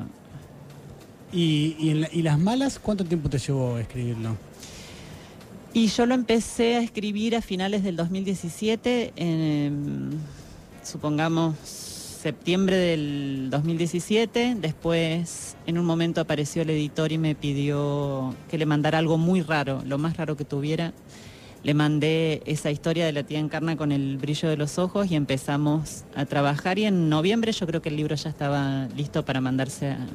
¿Y, 1.32 1.76
y, 1.78 1.90
en 1.90 2.00
la- 2.00 2.08
y 2.12 2.22
las 2.22 2.36
malas, 2.40 2.80
cuánto 2.80 3.04
tiempo 3.04 3.28
te 3.30 3.38
llevó 3.38 3.78
escribirlo? 3.78 4.36
Y 5.74 5.86
yo 5.86 6.04
lo 6.04 6.14
empecé 6.14 6.76
a 6.76 6.80
escribir 6.80 7.34
a 7.34 7.40
finales 7.40 7.82
del 7.82 7.96
2017, 7.96 9.14
en, 9.16 10.10
supongamos 10.82 11.56
septiembre 12.22 12.76
del 12.76 13.48
2017. 13.50 14.56
Después, 14.60 15.56
en 15.66 15.78
un 15.78 15.86
momento 15.86 16.20
apareció 16.20 16.60
el 16.60 16.70
editor 16.70 17.10
y 17.10 17.16
me 17.16 17.34
pidió 17.34 18.34
que 18.50 18.58
le 18.58 18.66
mandara 18.66 18.98
algo 18.98 19.16
muy 19.16 19.40
raro, 19.40 19.82
lo 19.86 19.96
más 19.96 20.18
raro 20.18 20.36
que 20.36 20.44
tuviera. 20.44 20.92
Le 21.64 21.72
mandé 21.72 22.42
esa 22.44 22.70
historia 22.70 23.06
de 23.06 23.12
la 23.12 23.22
tía 23.22 23.38
Encarna 23.38 23.76
con 23.76 23.92
el 23.92 24.18
brillo 24.18 24.50
de 24.50 24.58
los 24.58 24.78
ojos 24.78 25.10
y 25.10 25.16
empezamos 25.16 26.04
a 26.14 26.26
trabajar 26.26 26.78
y 26.78 26.84
en 26.84 27.08
noviembre 27.08 27.50
yo 27.52 27.66
creo 27.66 27.80
que 27.80 27.88
el 27.88 27.96
libro 27.96 28.14
ya 28.14 28.28
estaba 28.28 28.88
listo 28.94 29.24
para 29.24 29.40
mandarse 29.40 29.88
a 29.88 30.06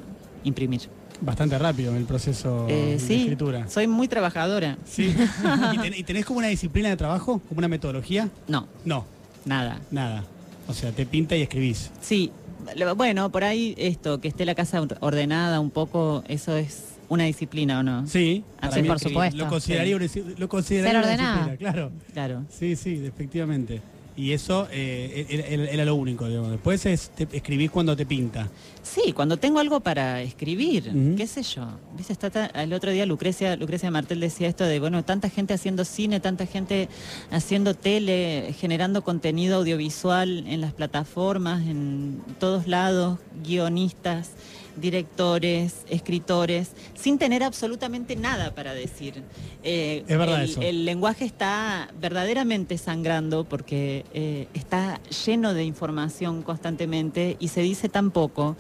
imprimir. 0.44 0.82
Bastante 1.22 1.58
rápido 1.58 1.92
en 1.92 1.98
el 1.98 2.06
proceso 2.06 2.68
Eh, 2.70 2.92
de 2.94 3.00
sí, 3.00 3.22
escritura. 3.22 3.68
soy 3.70 3.88
muy 3.88 4.08
trabajadora. 4.08 4.78
Sí. 4.86 5.14
¿Y, 5.74 5.78
ten- 5.80 5.94
y 5.96 6.04
tenés 6.04 6.26
como 6.26 6.40
una 6.40 6.48
disciplina 6.48 6.90
de 6.90 6.98
trabajo? 6.98 7.40
¿Como 7.50 7.58
una 7.60 7.68
metodología? 7.68 8.30
No, 8.48 8.68
No, 8.86 9.06
nada. 9.46 9.80
nada. 9.92 10.24
O 10.68 10.74
sea, 10.74 10.92
te 10.92 11.06
pinta 11.06 11.36
y 11.36 11.42
escribís. 11.42 11.90
Sí, 12.02 12.32
lo- 12.76 12.96
bueno, 12.96 13.32
por 13.32 13.44
ahí 13.44 13.74
esto, 13.78 14.20
que 14.22 14.28
esté 14.28 14.46
la 14.46 14.54
casa 14.54 14.82
or- 14.82 14.98
ordenada 15.00 15.60
un 15.60 15.72
poco, 15.72 16.24
eso 16.28 16.56
es 16.56 16.84
una 17.10 17.24
disciplina 17.24 17.80
o 17.80 17.84
no. 17.84 18.06
Sí, 18.06 18.44
Ah, 18.58 18.62
para 18.64 18.74
sí, 18.74 18.82
mí 18.82 18.88
por 18.90 19.00
supuesto. 19.00 19.38
Lo 19.38 19.48
consideraría, 19.48 19.96
una, 19.96 20.06
disci- 20.06 20.38
lo 20.38 20.50
consideraría 20.50 20.92
Ser 20.92 21.00
una 21.00 21.08
ordenada. 21.14 21.34
disciplina, 21.46 21.58
claro. 21.72 21.92
Claro. 22.14 22.44
Sí, 22.50 22.76
sí, 22.76 23.02
efectivamente. 23.06 23.82
Y 24.18 24.34
eso 24.34 24.68
eh, 24.72 25.70
era, 25.72 25.86
lo 25.86 25.94
único, 25.94 26.28
digamos. 26.28 26.50
Después 26.50 26.88
es, 26.88 27.12
te 27.12 27.28
escribís 27.32 27.70
cuando 27.70 27.96
te 27.96 28.04
pinta. 28.04 28.50
Sí, 28.82 29.14
cuando 29.14 29.38
tengo 29.38 29.60
algo 29.60 29.80
para 29.82 30.24
escribir, 30.24 30.92
qué 31.16 31.28
sé 31.28 31.44
yo. 31.44 31.68
¿Viste? 31.96 32.14
Está 32.14 32.48
el 32.48 32.74
otro 32.74 32.90
día 32.90 33.06
Lucrecia, 33.06 33.56
Lucrecia 33.56 33.92
Martel 33.92 34.20
decía 34.20 34.48
esto 34.48 34.64
de, 34.64 34.80
bueno, 34.80 35.06
tanta 35.06 35.30
gente 35.30 35.54
haciendo 35.54 35.86
cine, 35.86 36.20
tanta 36.20 36.48
gente 36.48 36.90
haciendo 37.30 37.76
tele, 37.76 38.56
generando 38.58 39.04
contenido 39.04 39.58
audiovisual 39.58 40.48
en 40.48 40.62
las 40.62 40.74
plataformas, 40.74 41.68
en 41.68 42.20
todos 42.40 42.68
lados, 42.68 43.20
guionistas, 43.44 44.32
directores, 44.80 45.86
escritores, 45.90 46.72
sin 46.96 47.18
tener 47.18 47.44
absolutamente 47.44 48.16
nada 48.16 48.54
para 48.56 48.74
decir. 48.74 49.24
Eh, 49.64 50.04
Es 50.08 50.18
verdad 50.18 50.44
el, 50.44 50.50
eso. 50.50 50.62
el 50.62 50.86
lenguaje 50.86 51.26
está 51.26 51.90
verdaderamente 52.00 52.78
sangrando 52.78 53.44
porque 53.44 54.06
eh, 54.14 54.48
está 54.54 55.00
lleno 55.26 55.54
de 55.54 55.64
información 55.64 56.42
constantemente 56.44 57.38
y 57.40 57.50
se 57.50 57.62
dice 57.62 57.90
tan 57.90 58.12
poco. 58.12 58.56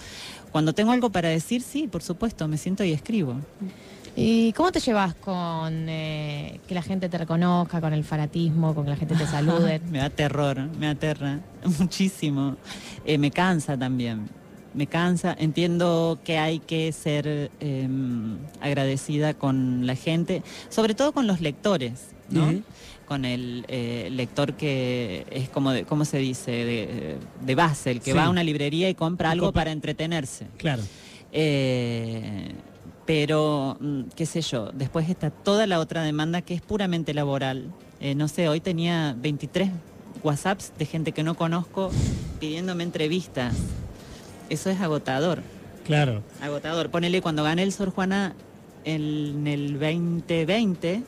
Cuando 0.52 0.74
tengo 0.74 0.92
algo 0.92 1.10
para 1.12 1.30
decir, 1.30 1.62
sí, 1.62 1.88
por 1.88 2.02
supuesto, 2.02 2.48
me 2.48 2.58
siento 2.58 2.84
y 2.84 2.92
escribo. 2.92 3.36
¿Y 4.20 4.52
cómo 4.54 4.72
te 4.72 4.80
llevas 4.80 5.14
con 5.14 5.88
eh, 5.90 6.60
que 6.68 6.74
la 6.74 6.82
gente 6.82 7.08
te 7.08 7.20
reconozca, 7.20 7.80
con 7.80 7.94
el 7.94 8.04
fanatismo, 8.04 8.74
con 8.74 8.86
que 8.86 8.90
la 8.90 8.96
gente 8.96 9.16
te 9.16 9.28
salude? 9.28 9.80
me 9.92 10.00
da 10.00 10.10
terror, 10.10 10.58
me 10.80 10.88
aterra 10.88 11.40
muchísimo. 11.80 12.58
Eh, 13.06 13.20
me 13.20 13.30
cansa 13.30 13.78
también. 13.78 14.28
Me 14.78 14.86
cansa, 14.88 15.36
entiendo 15.38 16.20
que 16.24 16.38
hay 16.38 16.60
que 16.60 16.92
ser 16.92 17.50
eh, 17.60 17.90
agradecida 18.62 19.34
con 19.34 19.88
la 19.88 19.96
gente, 19.96 20.44
sobre 20.70 20.94
todo 20.94 21.12
con 21.14 21.26
los 21.26 21.42
lectores, 21.42 22.12
¿no? 22.30 22.54
Con 23.08 23.26
el 23.26 23.66
eh, 23.70 24.10
lector 24.12 24.54
que 24.54 25.26
es 25.32 25.50
como, 25.50 25.72
de, 25.72 25.84
¿cómo 25.86 26.06
se 26.06 26.20
dice? 26.20 26.52
De, 26.52 27.16
de 27.44 27.56
base, 27.56 27.90
el 27.90 28.02
que 28.02 28.12
Sí. 28.12 28.18
va 28.18 28.26
a 28.26 28.30
una 28.30 28.44
librería 28.44 28.88
y 28.88 28.94
compra 28.94 29.32
algo 29.32 29.52
para 29.52 29.72
entretenerse. 29.72 30.46
Claro. 30.58 30.84
Eh, 31.32 32.52
pero, 33.08 33.78
mm, 33.80 34.02
qué 34.16 34.26
sé 34.28 34.42
yo, 34.42 34.72
después 34.74 35.10
está 35.10 35.32
toda 35.32 35.66
la 35.66 35.80
otra 35.80 36.04
demanda 36.04 36.42
que 36.44 36.54
es 36.54 36.62
puramente 36.62 37.14
laboral. 37.16 37.72
Eh, 38.00 38.14
no 38.14 38.28
sé, 38.28 38.48
hoy 38.48 38.60
tenía 38.60 39.16
23 39.18 39.72
WhatsApps 40.24 40.72
de 40.78 40.86
gente 40.86 41.14
que 41.14 41.24
no 41.24 41.34
conozco 41.36 41.90
pidiéndome 42.40 42.84
entrevistas. 42.84 43.56
Eso 44.50 44.70
es 44.70 44.80
agotador, 44.82 45.42
Claro. 45.86 46.24
agotador. 46.42 46.90
Ponele 46.90 47.22
cuando 47.22 47.44
gané 47.44 47.64
el 47.64 47.72
Sor 47.74 47.90
Juana 47.92 48.34
en 48.86 49.48
el 49.48 49.74
2020, 49.74 51.04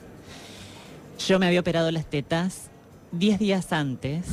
yo 1.26 1.38
me 1.38 1.46
había 1.46 1.60
operado 1.60 1.90
las 1.90 2.06
tetas 2.06 2.68
10 3.12 3.38
días 3.38 3.72
antes 3.72 4.24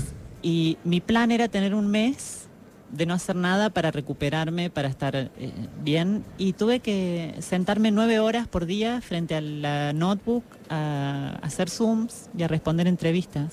y 0.42 0.78
mi 0.84 1.02
plan 1.02 1.32
era 1.32 1.48
tener 1.48 1.74
un 1.74 1.88
mes 1.88 2.48
de 2.92 3.06
no 3.06 3.14
hacer 3.14 3.36
nada 3.36 3.70
para 3.70 3.92
recuperarme, 3.92 4.70
para 4.70 4.88
estar 4.88 5.14
eh, 5.16 5.30
bien 5.84 6.24
y 6.38 6.54
tuve 6.54 6.80
que 6.80 7.36
sentarme 7.40 7.92
nueve 7.92 8.20
horas 8.20 8.48
por 8.48 8.66
día 8.66 9.02
frente 9.02 9.36
a 9.36 9.42
la 9.42 9.92
notebook 9.92 10.44
a 10.70 11.38
hacer 11.42 11.70
zooms 11.70 12.30
y 12.38 12.44
a 12.44 12.48
responder 12.48 12.88
entrevistas. 12.88 13.52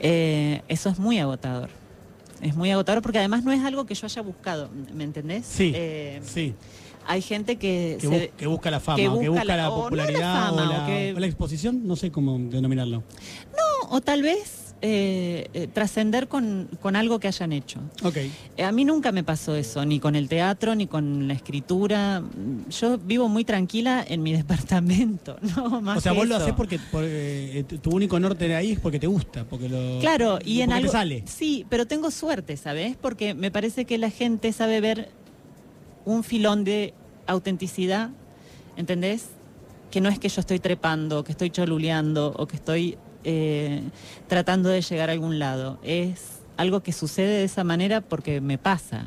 Eh, 0.00 0.62
eso 0.68 0.88
es 0.88 0.98
muy 0.98 1.18
agotador. 1.18 1.68
Es 2.40 2.54
muy 2.56 2.70
agotador 2.70 3.02
porque 3.02 3.18
además 3.18 3.44
no 3.44 3.52
es 3.52 3.62
algo 3.64 3.86
que 3.86 3.94
yo 3.94 4.06
haya 4.06 4.22
buscado, 4.22 4.68
¿me 4.94 5.04
entendés? 5.04 5.46
Sí, 5.46 5.72
Eh, 5.74 6.20
Sí. 6.24 6.54
hay 7.06 7.22
gente 7.22 7.56
que, 7.56 7.96
Que, 8.00 8.06
se- 8.06 8.30
bu- 8.32 8.36
que 8.36 8.46
busca 8.46 8.70
la 8.70 8.80
fama, 8.80 8.96
que 8.96 9.08
busca 9.28 9.44
la- 9.44 9.56
la, 9.56 9.70
o 9.70 9.76
no 9.76 9.78
la 9.78 9.84
popularidad 9.84 10.46
fama, 10.50 10.62
o, 10.62 10.72
la, 10.72 10.86
que- 10.86 11.14
o 11.16 11.20
la 11.20 11.26
exposición, 11.26 11.86
no 11.86 11.96
sé 11.96 12.10
cómo 12.10 12.38
denominarlo. 12.38 13.02
o 13.90 14.00
tal 14.00 14.22
vez 14.22 14.63
eh, 14.86 15.48
eh, 15.54 15.66
trascender 15.66 16.28
con, 16.28 16.68
con 16.82 16.94
algo 16.94 17.18
que 17.18 17.26
hayan 17.26 17.54
hecho. 17.54 17.80
Ok. 18.02 18.18
Eh, 18.18 18.64
A 18.64 18.70
mí 18.70 18.84
nunca 18.84 19.12
me 19.12 19.24
pasó 19.24 19.56
eso, 19.56 19.82
ni 19.86 19.98
con 19.98 20.14
el 20.14 20.28
teatro, 20.28 20.74
ni 20.74 20.86
con 20.86 21.26
la 21.26 21.32
escritura. 21.32 22.22
Yo 22.68 22.98
vivo 22.98 23.30
muy 23.30 23.46
tranquila 23.46 24.04
en 24.06 24.22
mi 24.22 24.32
departamento, 24.36 25.38
no 25.56 25.80
más 25.80 25.96
O 25.96 26.00
sea, 26.02 26.12
que 26.12 26.18
vos 26.18 26.28
lo 26.28 26.36
haces 26.36 26.52
porque 26.52 26.78
por, 26.92 27.02
tu 27.80 27.96
único 27.96 28.20
norte 28.20 28.54
ahí 28.54 28.72
es 28.72 28.78
porque 28.78 28.98
te 28.98 29.06
gusta, 29.06 29.44
porque 29.44 29.70
lo 29.70 30.00
Claro, 30.00 30.38
y 30.44 30.60
en 30.60 30.66
porque 30.66 30.76
algo 30.76 30.92
te 30.92 30.98
sale. 30.98 31.24
Sí, 31.26 31.64
pero 31.70 31.86
tengo 31.86 32.10
suerte, 32.10 32.58
¿sabes? 32.58 32.94
Porque 33.00 33.32
me 33.32 33.50
parece 33.50 33.86
que 33.86 33.96
la 33.96 34.10
gente 34.10 34.52
sabe 34.52 34.82
ver 34.82 35.08
un 36.04 36.24
filón 36.24 36.62
de 36.62 36.92
autenticidad, 37.26 38.10
¿entendés? 38.76 39.28
Que 39.90 40.02
no 40.02 40.10
es 40.10 40.18
que 40.18 40.28
yo 40.28 40.40
estoy 40.40 40.58
trepando, 40.58 41.24
que 41.24 41.32
estoy 41.32 41.48
choluleando 41.48 42.34
o 42.36 42.46
que 42.46 42.56
estoy 42.56 42.98
eh, 43.24 43.82
tratando 44.28 44.68
de 44.68 44.80
llegar 44.82 45.08
a 45.10 45.12
algún 45.12 45.38
lado. 45.38 45.78
Es 45.82 46.40
algo 46.56 46.80
que 46.82 46.92
sucede 46.92 47.38
de 47.38 47.44
esa 47.44 47.64
manera 47.64 48.00
porque 48.00 48.40
me 48.40 48.58
pasa. 48.58 49.06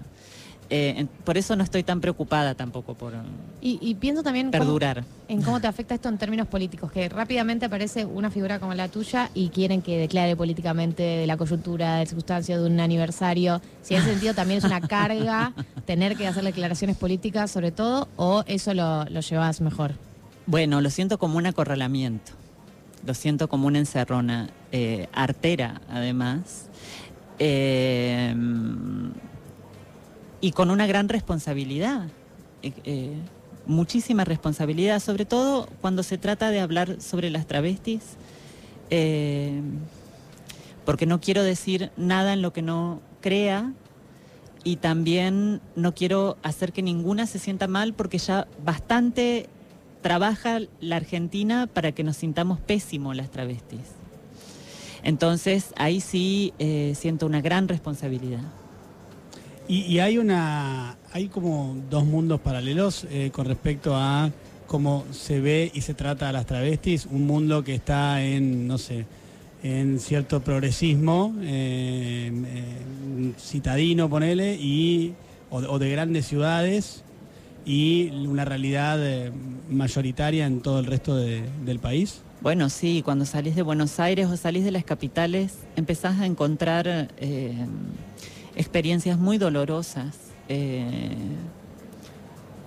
Eh, 0.70 1.06
por 1.24 1.38
eso 1.38 1.56
no 1.56 1.64
estoy 1.64 1.82
tan 1.84 2.02
preocupada 2.02 2.54
tampoco 2.54 2.94
por 2.94 3.14
Y, 3.62 3.80
y 3.82 3.96
pienso 3.96 4.22
también 4.22 4.48
cómo- 4.52 4.66
perdurar. 4.66 5.06
en 5.30 5.42
cómo 5.42 5.62
te 5.62 5.68
afecta 5.68 5.96
esto 5.96 6.10
en 6.10 6.18
términos 6.18 6.46
políticos, 6.48 6.92
que 6.92 7.08
rápidamente 7.08 7.66
aparece 7.68 8.04
una 8.04 8.30
figura 8.30 8.60
como 8.60 8.74
la 8.74 8.90
tuya 8.90 9.30
y 9.34 9.48
quieren 9.48 9.82
que 9.82 9.98
declare 9.98 10.36
políticamente 10.36 11.04
de 11.04 11.26
la 11.26 11.38
coyuntura, 11.38 12.00
de 12.00 12.06
circunstancia 12.06 12.60
de 12.60 12.66
un 12.66 12.82
aniversario. 12.82 13.62
Si 13.82 13.94
en 13.96 14.02
ese 14.02 14.10
sentido 14.12 14.34
también 14.34 14.58
es 14.58 14.66
una 14.66 14.82
carga 14.82 15.54
tener 15.86 16.18
que 16.18 16.28
hacer 16.28 16.44
declaraciones 16.44 16.98
políticas 16.98 17.50
sobre 17.50 17.72
todo, 17.72 18.10
o 18.18 18.44
eso 18.46 18.74
lo, 18.74 19.06
lo 19.06 19.22
llevas 19.22 19.62
mejor. 19.62 19.94
Bueno, 20.48 20.82
lo 20.82 20.90
siento 20.90 21.18
como 21.18 21.38
un 21.38 21.46
acorralamiento, 21.46 22.34
lo 23.06 23.14
siento 23.14 23.48
como 23.48 23.68
una 23.68 23.80
encerrona, 23.80 24.50
eh, 24.72 25.08
artera 25.14 25.82
además, 25.90 26.68
eh, 27.40 28.36
y 30.42 30.52
con 30.52 30.72
una 30.72 30.88
gran 30.88 31.10
responsabilidad, 31.10 32.08
eh, 32.64 33.14
muchísima 33.66 34.24
responsabilidad, 34.24 35.00
sobre 35.00 35.26
todo 35.26 35.68
cuando 35.82 36.04
se 36.04 36.18
trata 36.18 36.50
de 36.52 36.60
hablar 36.60 37.02
sobre 37.02 37.30
las 37.30 37.48
travestis, 37.48 38.02
porque 40.86 41.06
no 41.06 41.20
quiero 41.20 41.44
decir 41.44 41.92
nada 41.98 42.34
en 42.34 42.42
lo 42.42 42.54
que 42.54 42.62
no 42.62 43.02
crea 43.20 43.74
y 44.64 44.78
también 44.78 45.62
no 45.76 45.94
quiero 45.94 46.38
hacer 46.44 46.74
que 46.74 46.82
ninguna 46.82 47.26
se 47.26 47.40
sienta 47.40 47.68
mal 47.68 47.94
porque 47.94 48.18
ya 48.18 48.48
bastante 48.64 49.50
trabaja 50.02 50.60
la 50.80 50.96
Argentina 50.96 51.68
para 51.68 51.92
que 51.92 52.04
nos 52.04 52.18
sintamos 52.18 52.60
pésimos 52.60 53.16
las 53.16 53.30
travestis. 53.30 53.98
Entonces 55.04 55.74
ahí 55.78 56.02
sí 56.02 56.54
eh, 56.60 56.94
siento 56.96 57.26
una 57.26 57.42
gran 57.42 57.68
responsabilidad. 57.68 58.42
Y, 59.70 60.00
hay 60.00 60.18
una, 60.18 60.96
hay 61.12 61.28
como 61.28 61.76
dos 61.90 62.06
mundos 62.06 62.40
paralelos 62.40 63.06
eh, 63.10 63.32
con 63.34 63.46
respecto 63.46 63.98
a 63.98 64.32
cómo 64.66 65.04
se 65.12 65.42
ve 65.42 65.72
y 65.74 65.82
se 65.82 65.94
trata 65.94 66.30
a 66.30 66.32
las 66.32 66.46
travestis. 66.46 67.06
Un 67.06 67.28
mundo 67.28 67.66
que 67.66 67.76
está 67.76 68.24
en, 68.24 68.66
no 68.66 68.78
sé, 68.78 69.06
en 69.64 70.00
cierto 70.00 70.40
progresismo 70.40 71.36
eh, 71.42 72.32
citadino, 73.38 74.10
ponele, 74.10 74.56
y, 74.56 75.16
o 75.50 75.80
de 75.80 75.90
grandes 75.92 76.28
ciudades, 76.28 77.04
y 77.68 78.10
una 78.26 78.46
realidad 78.46 78.98
eh, 79.06 79.30
mayoritaria 79.70 80.46
en 80.48 80.62
todo 80.62 80.80
el 80.80 80.86
resto 80.86 81.18
de- 81.18 81.44
del 81.66 81.80
país. 81.80 82.22
Bueno, 82.40 82.70
sí, 82.70 83.02
cuando 83.04 83.26
salís 83.26 83.56
de 83.58 83.62
Buenos 83.62 84.00
Aires 84.00 84.28
o 84.28 84.38
salís 84.38 84.64
de 84.64 84.72
las 84.72 84.86
capitales, 84.86 85.54
empezás 85.76 86.20
a 86.22 86.26
encontrar 86.26 87.10
eh, 87.18 87.54
experiencias 88.56 89.18
muy 89.20 89.38
dolorosas. 89.38 90.16
Eh, 90.48 91.16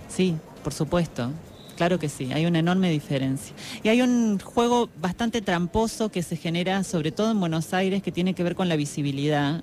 sí, 0.09 0.37
por 0.63 0.75
supuesto. 0.75 1.31
Claro 1.77 1.99
que 1.99 2.11
sí, 2.11 2.31
hay 2.35 2.45
una 2.45 2.59
enorme 2.59 2.91
diferencia. 2.91 3.55
Y 3.83 3.89
hay 3.89 4.03
un 4.03 4.39
juego 4.39 4.91
bastante 5.01 5.41
tramposo 5.41 6.11
que 6.11 6.23
se 6.23 6.37
genera, 6.37 6.85
sobre 6.85 7.11
todo 7.11 7.31
en 7.31 7.41
Buenos 7.41 7.73
Aires, 7.73 8.03
que 8.03 8.13
tiene 8.13 8.35
que 8.35 8.43
ver 8.43 8.55
con 8.55 8.69
la 8.69 8.77
visibilidad. 8.77 9.63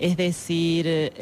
Es 0.00 0.16
decir, 0.16 1.12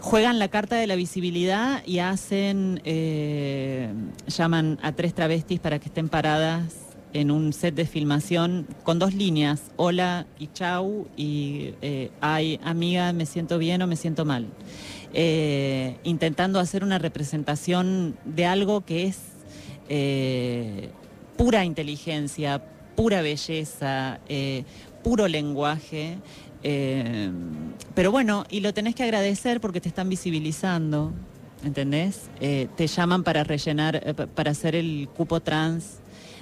juegan 0.00 0.38
la 0.38 0.48
carta 0.48 0.76
de 0.76 0.86
la 0.86 0.96
visibilidad 0.96 1.82
y 1.86 1.98
hacen, 1.98 2.80
eh, 2.84 3.90
llaman 4.26 4.78
a 4.82 4.92
tres 4.92 5.14
travestis 5.14 5.60
para 5.60 5.78
que 5.78 5.86
estén 5.86 6.08
paradas 6.08 6.88
en 7.12 7.30
un 7.30 7.52
set 7.52 7.74
de 7.74 7.86
filmación 7.86 8.66
con 8.82 8.98
dos 8.98 9.14
líneas, 9.14 9.70
hola 9.76 10.26
y 10.38 10.48
chau, 10.48 11.08
y 11.16 11.74
eh, 11.80 12.10
ay, 12.20 12.60
amiga, 12.62 13.12
me 13.12 13.26
siento 13.26 13.58
bien 13.58 13.82
o 13.82 13.86
me 13.86 13.96
siento 13.96 14.24
mal. 14.24 14.46
Eh, 15.14 15.96
intentando 16.04 16.60
hacer 16.60 16.84
una 16.84 16.98
representación 16.98 18.16
de 18.24 18.44
algo 18.44 18.84
que 18.84 19.06
es 19.06 19.18
eh, 19.88 20.90
pura 21.36 21.64
inteligencia, 21.64 22.62
pura 22.94 23.22
belleza, 23.22 24.20
puro 25.02 25.28
lenguaje. 25.28 26.18
eh, 26.62 27.30
pero 27.94 28.10
bueno, 28.10 28.44
y 28.50 28.60
lo 28.60 28.74
tenés 28.74 28.94
que 28.96 29.04
agradecer 29.04 29.60
porque 29.60 29.80
te 29.80 29.88
están 29.88 30.08
visibilizando, 30.08 31.12
¿entendés? 31.64 32.30
Eh, 32.40 32.68
te 32.76 32.86
llaman 32.88 33.22
para 33.24 33.44
rellenar, 33.44 33.96
eh, 34.04 34.14
pa- 34.14 34.26
para 34.26 34.50
hacer 34.50 34.74
el 34.74 35.08
cupo 35.16 35.40
trans 35.40 35.98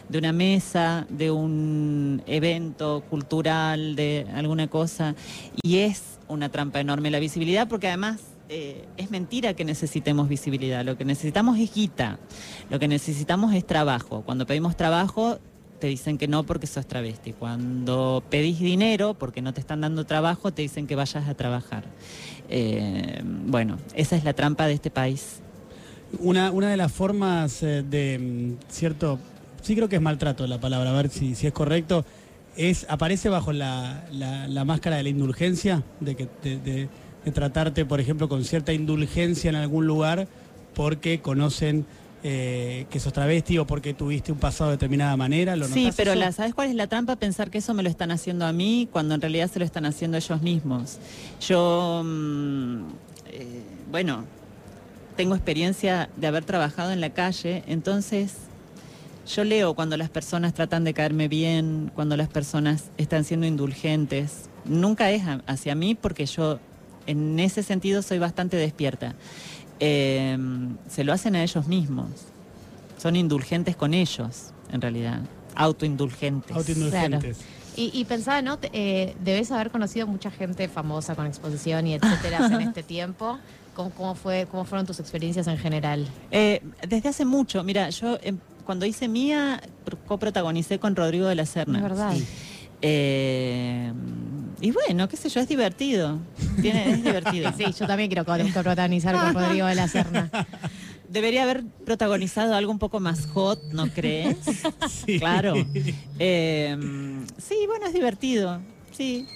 de 0.09 0.19
una 0.19 0.33
mesa, 0.33 1.07
de 1.11 1.31
un 1.31 2.23
evento 2.27 3.03
cultural, 3.11 3.95
de 3.97 4.27
alguna 4.35 4.69
cosa. 4.69 5.15
Y 5.63 5.79
es 5.79 6.19
una 6.29 6.49
trampa 6.49 6.81
enorme 6.81 7.11
la 7.11 7.19
visibilidad 7.19 7.69
porque 7.69 7.89
además 7.89 8.21
es 8.49 9.11
mentira 9.11 9.55
que 9.55 9.65
necesitemos 9.65 10.29
visibilidad. 10.29 10.85
Lo 10.85 10.97
que 10.97 11.05
necesitamos 11.05 11.59
es 11.59 11.75
guita. 11.75 12.21
Lo 12.71 12.79
que 12.79 12.87
necesitamos 12.87 13.53
es 13.55 13.67
trabajo. 13.67 14.23
Cuando 14.25 14.47
pedimos 14.47 14.77
trabajo, 14.77 15.41
te 15.79 15.87
dicen 15.89 16.19
que 16.19 16.29
no 16.29 16.45
porque 16.45 16.67
sos 16.67 16.87
travesti. 16.87 17.33
Cuando 17.33 18.23
pedís 18.31 18.59
dinero 18.61 19.15
porque 19.15 19.43
no 19.43 19.53
te 19.55 19.61
están 19.61 19.81
dando 19.81 20.05
trabajo, 20.07 20.53
te 20.53 20.63
dicen 20.63 20.87
que 20.87 20.97
vayas 20.97 21.29
a 21.29 21.35
trabajar. 21.35 21.85
Eh, 22.49 23.23
bueno, 23.25 23.79
esa 23.95 24.17
es 24.17 24.25
la 24.25 24.33
trampa 24.33 24.67
de 24.67 24.75
este 24.75 24.91
país. 24.91 25.41
Una, 26.21 26.51
una 26.51 26.71
de 26.71 26.77
las 26.77 26.93
formas 26.93 27.63
eh, 27.63 27.83
de 27.89 28.19
mm, 28.19 28.71
cierto, 28.71 29.19
sí 29.63 29.75
creo 29.75 29.89
que 29.89 29.97
es 29.97 30.03
maltrato 30.03 30.47
la 30.47 30.61
palabra, 30.61 30.91
a 30.91 30.95
ver 30.95 31.09
si, 31.11 31.35
si 31.35 31.47
es 31.47 31.53
correcto, 31.53 32.05
es 32.57 32.87
aparece 32.89 33.29
bajo 33.29 33.53
la, 33.53 34.05
la- 34.13 34.65
máscara 34.65 34.97
de 34.97 35.03
la 35.03 35.09
indulgencia, 35.11 35.83
de, 36.01 36.15
que, 36.17 36.29
de 36.43 36.89
tratarte, 37.33 37.85
por 37.85 38.01
ejemplo, 38.01 38.29
con 38.29 38.45
cierta 38.45 38.73
indulgencia 38.73 39.51
en 39.51 39.57
algún 39.57 39.87
lugar 39.87 40.27
porque 40.75 41.21
conocen 41.21 41.85
eh, 42.23 42.87
que 42.91 42.99
sos 42.99 43.13
travesti 43.13 43.59
o 43.59 43.67
porque 43.67 43.95
tuviste 43.95 44.33
un 44.33 44.39
pasado 44.39 44.71
de 44.71 44.77
determinada 44.77 45.17
manera. 45.17 45.55
¿lo 45.55 45.67
Sí, 45.67 45.91
pero 45.97 46.13
eso? 46.13 46.21
la, 46.21 46.33
¿sabes 46.33 46.55
cuál 46.55 46.69
es 46.69 46.75
la 46.75 46.87
trampa? 46.87 47.17
Pensar 47.17 47.51
que 47.51 47.59
eso 47.59 47.75
me 47.75 47.83
lo 47.83 47.89
están 47.89 48.11
haciendo 48.11 48.47
a 48.47 48.53
mí 48.53 48.89
cuando 48.91 49.15
en 49.15 49.21
realidad 49.21 49.51
se 49.51 49.59
lo 49.59 49.65
están 49.65 49.87
haciendo 49.87 50.17
ellos 50.17 50.43
mismos. 50.43 50.99
Yo, 51.41 52.03
mm, 52.05 52.83
eh, 53.29 53.63
bueno, 53.91 54.25
tengo 55.17 55.35
experiencia 55.35 56.09
de 56.17 56.27
haber 56.27 56.45
trabajado 56.45 56.91
en 56.93 57.01
la 57.01 57.11
calle, 57.11 57.63
entonces 57.67 58.35
yo 59.27 59.45
leo 59.45 59.75
cuando 59.75 59.97
las 59.97 60.11
personas 60.11 60.55
tratan 60.55 60.85
de 60.85 60.95
caerme 60.95 61.29
bien, 61.29 61.91
cuando 61.95 62.17
las 62.17 62.29
personas 62.29 62.91
están 62.97 63.25
siendo 63.25 63.47
indulgentes. 63.47 64.49
Nunca 64.65 65.11
es 65.11 65.23
hacia 65.47 65.75
mí 65.75 65.95
porque 65.95 66.27
yo 66.27 66.59
en 67.07 67.39
ese 67.41 67.63
sentido 67.63 68.03
soy 68.03 68.19
bastante 68.19 68.57
despierta. 68.57 69.15
Eh, 69.81 70.37
se 70.89 71.05
lo 71.05 71.13
hacen 71.13 71.37
a 71.37 71.43
ellos 71.43 71.67
mismos. 71.67 72.09
Son 72.99 73.15
indulgentes 73.17 73.77
con 73.77 73.95
ellos, 73.95 74.51
en 74.73 74.81
realidad. 74.81 75.21
Autoindulgentes. 75.55 76.57
Autoindulgentes. 76.57 77.39
Y, 77.77 77.91
y 77.93 78.05
pensaba, 78.07 78.41
¿no? 78.41 78.59
Eh, 78.73 79.15
debes 79.23 79.51
haber 79.53 79.71
conocido 79.71 80.07
mucha 80.07 80.31
gente 80.31 80.67
famosa 80.69 81.15
con 81.15 81.27
exposición 81.27 81.87
y 81.87 81.95
etcétera 81.95 82.47
en 82.47 82.61
este 82.63 82.83
tiempo. 82.95 83.39
¿Cómo, 83.75 83.91
cómo 83.91 84.15
fue, 84.15 84.47
¿Cómo 84.51 84.65
fueron 84.65 84.87
tus 84.87 84.99
experiencias 85.01 85.47
en 85.47 85.59
general? 85.59 86.07
Eh, 86.31 86.63
desde 86.89 87.11
hace 87.11 87.27
mucho, 87.27 87.63
mira, 87.63 87.91
yo 87.91 88.19
em, 88.23 88.39
cuando 88.65 88.87
hice 88.87 89.07
mía, 89.09 89.61
pr- 89.85 89.99
coprotagonicé 90.07 90.79
con 90.79 90.97
Rodrigo 90.97 91.27
de 91.27 91.35
la 91.35 91.45
Serna. 91.45 91.79
Es 91.79 91.83
verdad. 91.83 92.15
Sí. 92.15 92.27
Y 94.61 94.71
bueno, 94.71 95.09
qué 95.09 95.17
sé 95.17 95.29
yo, 95.29 95.41
es 95.41 95.49
divertido. 95.49 96.19
Tiene- 96.63 96.91
es 96.93 97.05
divertido. 97.05 97.53
Sí, 97.57 97.65
yo 97.79 97.87
también 97.87 98.09
quiero 98.09 98.25
protagonizar 98.25 99.15
con 99.15 99.35
Rodrigo 99.35 99.67
de 99.67 99.75
la 99.75 99.87
Serna. 99.89 100.31
Debería 101.09 101.43
haber 101.45 101.65
protagonizado 101.85 102.55
algo 102.55 102.73
un 102.73 102.79
poco 102.79 102.99
más 103.01 103.27
hot, 103.27 103.63
¿no 103.73 103.87
crees? 103.89 104.39
Sí. 104.89 105.19
Claro. 105.19 105.55
Eh, 106.19 106.77
sí, 107.39 107.55
bueno, 107.67 107.87
es 107.87 107.93
divertido. 107.93 108.61
Sí. 108.93 109.27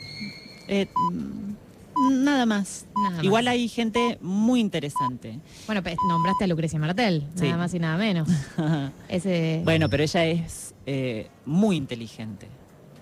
Eh, 0.68 0.86
mm, 1.12 2.24
nada 2.24 2.46
más. 2.46 2.86
Nada 2.96 3.16
más. 3.16 3.24
Igual 3.24 3.46
hay 3.48 3.68
gente 3.68 4.18
muy 4.22 4.58
interesante. 4.60 5.38
Bueno, 5.66 5.82
pues, 5.82 5.96
nombraste 6.08 6.44
a 6.44 6.46
Lucrecia 6.48 6.78
Martel, 6.78 7.24
Sí. 7.36 7.44
nada 7.44 7.56
más 7.58 7.74
y 7.74 7.78
nada 7.78 7.96
menos. 7.98 8.28
Ese, 9.08 9.60
Bueno, 9.64 9.88
pero 9.88 10.02
ella 10.02 10.24
es 10.26 10.74
eh, 10.86 11.28
muy 11.44 11.76
inteligente. 11.76 12.48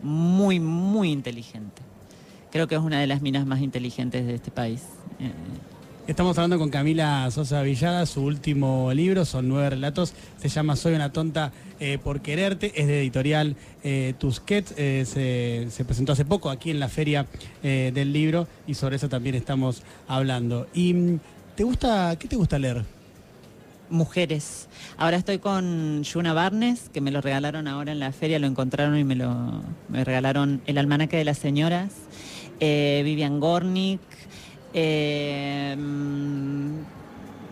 Muy, 0.02 0.60
muy 0.60 1.10
inteligente. 1.10 1.82
Creo 2.50 2.66
que 2.68 2.74
es 2.74 2.80
una 2.80 3.00
de 3.00 3.06
las 3.06 3.22
minas 3.22 3.46
más 3.46 3.60
inteligentes 3.60 4.26
de 4.26 4.34
este 4.34 4.50
país. 4.50 4.82
Eh, 5.20 5.30
Estamos 6.08 6.38
hablando 6.38 6.58
con 6.58 6.70
Camila 6.70 7.30
Sosa 7.30 7.60
Villada, 7.60 8.06
su 8.06 8.22
último 8.22 8.90
libro, 8.94 9.26
son 9.26 9.46
nueve 9.46 9.68
relatos, 9.68 10.14
se 10.38 10.48
llama 10.48 10.74
Soy 10.74 10.94
una 10.94 11.12
tonta 11.12 11.52
eh, 11.80 11.98
por 12.02 12.22
quererte, 12.22 12.72
es 12.74 12.86
de 12.86 13.00
editorial 13.00 13.56
eh, 13.84 14.14
Tusquets, 14.18 14.72
eh, 14.78 15.04
se, 15.06 15.70
se 15.70 15.84
presentó 15.84 16.12
hace 16.12 16.24
poco 16.24 16.48
aquí 16.48 16.70
en 16.70 16.80
la 16.80 16.88
feria 16.88 17.26
del 17.62 18.10
libro 18.10 18.48
y 18.66 18.72
sobre 18.72 18.96
eso 18.96 19.10
también 19.10 19.34
estamos 19.34 19.82
hablando. 20.06 20.66
¿Y 20.72 20.94
mm, 20.94 21.20
te 21.56 21.64
gusta, 21.64 22.16
qué 22.18 22.26
te 22.26 22.36
gusta 22.36 22.58
leer? 22.58 22.86
mujeres. 23.90 24.68
Ahora 24.96 25.16
estoy 25.16 25.38
con 25.38 26.02
Yuna 26.02 26.32
Barnes, 26.32 26.90
que 26.92 27.00
me 27.00 27.10
lo 27.10 27.20
regalaron 27.20 27.66
ahora 27.68 27.92
en 27.92 27.98
la 27.98 28.12
feria, 28.12 28.38
lo 28.38 28.46
encontraron 28.46 28.98
y 28.98 29.04
me 29.04 29.14
lo 29.14 29.62
me 29.88 30.04
regalaron 30.04 30.60
el 30.66 30.78
almanaque 30.78 31.16
de 31.16 31.24
las 31.24 31.38
señoras. 31.38 31.92
Eh, 32.60 33.02
Vivian 33.04 33.40
Gornick. 33.40 34.00
eh, 34.74 35.74
mm, 35.78 36.68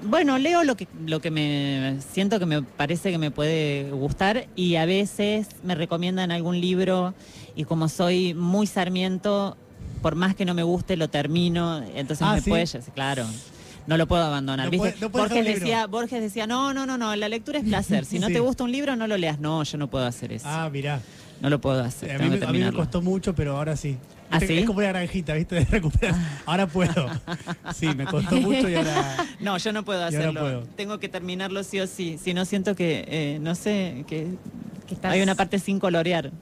bueno, 0.09 0.39
leo 0.39 0.63
lo 0.63 0.77
que, 0.77 0.87
lo 1.07 1.21
que 1.21 1.31
me 1.31 1.99
siento 2.13 2.39
que 2.39 2.47
me 2.47 2.63
parece 2.63 3.11
que 3.11 3.19
me 3.19 3.31
puede 3.33 3.91
gustar 3.91 4.47
y 4.55 4.77
a 4.77 4.85
veces 4.87 5.49
me 5.65 5.75
recomiendan 5.75 6.31
algún 6.31 6.61
libro 6.61 7.13
y 7.57 7.65
como 7.65 7.89
soy 7.89 8.33
muy 8.35 8.67
sarmiento, 8.69 9.57
por 10.03 10.15
más 10.15 10.37
que 10.37 10.45
no 10.45 10.55
me 10.55 10.63
guste, 10.63 10.97
lo 10.97 11.09
termino. 11.09 11.83
Entonces 11.97 12.25
Ah, 12.27 12.35
me 12.35 12.41
¿sí? 12.41 12.51
puede, 12.51 12.67
claro. 12.95 13.27
No 13.87 13.97
lo 13.97 14.07
puedo 14.09 14.25
abandonar. 14.25 14.67
No 14.67 14.71
¿viste? 14.71 14.89
puede- 14.91 15.01
no 15.01 15.11
puede 15.13 15.29
Borges, 15.29 15.61
decía, 15.61 15.87
Borges 15.87 16.21
decía, 16.21 16.47
no, 16.47 16.75
no, 16.75 16.87
no, 16.87 16.99
no, 16.99 17.15
la 17.17 17.29
lectura 17.29 17.59
es 17.59 17.65
placer. 17.69 18.05
Si 18.05 18.19
no 18.19 18.27
Sí. 18.29 18.33
te 18.35 18.41
gusta 18.41 18.65
un 18.65 18.73
libro, 18.73 18.97
no 18.97 19.07
lo 19.07 19.17
leas. 19.17 19.39
No, 19.39 19.63
yo 19.63 19.79
no 19.79 19.89
puedo 19.89 20.07
hacer 20.07 20.33
eso. 20.33 20.47
Ah, 20.49 20.69
mirá. 20.73 21.01
No 21.41 21.51
lo 21.51 21.61
puedo 21.61 21.83
hacer. 21.85 22.11
a, 22.13 22.19
mí, 22.19 22.31
me- 22.31 22.39
que 22.39 22.45
a 22.45 22.49
mí 22.49 22.53
me 22.55 22.61
terminarlo. 22.61 22.79
costó 22.81 23.03
mucho, 23.03 23.35
pero 23.35 23.57
ahora 23.59 23.77
sí. 23.77 23.97
¿Ah, 24.31 24.41
sí? 24.41 24.59
Es 24.59 24.67
como 24.67 24.79
una 24.81 24.89
granjita, 24.89 25.35
¿viste? 25.35 25.55
De 25.55 25.65
recuperar. 25.67 26.15
Ahora 26.47 26.67
puedo. 26.67 26.93
Sí, 27.75 27.87
me 27.95 28.05
costó 28.07 28.37
mucho 28.41 28.69
y 28.69 28.75
ahora. 28.75 29.17
No, 29.41 29.57
yo 29.59 29.73
no 29.73 29.85
puedo 29.85 30.03
hacerlo. 30.05 30.41
puedo. 30.41 30.61
Tengo 30.77 30.99
que 30.99 31.09
terminarlo 31.09 31.63
sí 31.63 31.79
o 31.81 31.87
sí. 31.87 32.19
Si 32.23 32.35
no 32.35 32.45
siento 32.45 32.75
que, 32.75 33.05
eh, 33.09 33.39
no 33.41 33.55
sé, 33.55 34.05
que 34.09 34.29
Que 34.89 34.95
estás- 34.95 35.13
hay 35.13 35.21
una 35.23 35.35
parte 35.37 35.59
sin 35.59 35.79
colorear. 35.79 36.33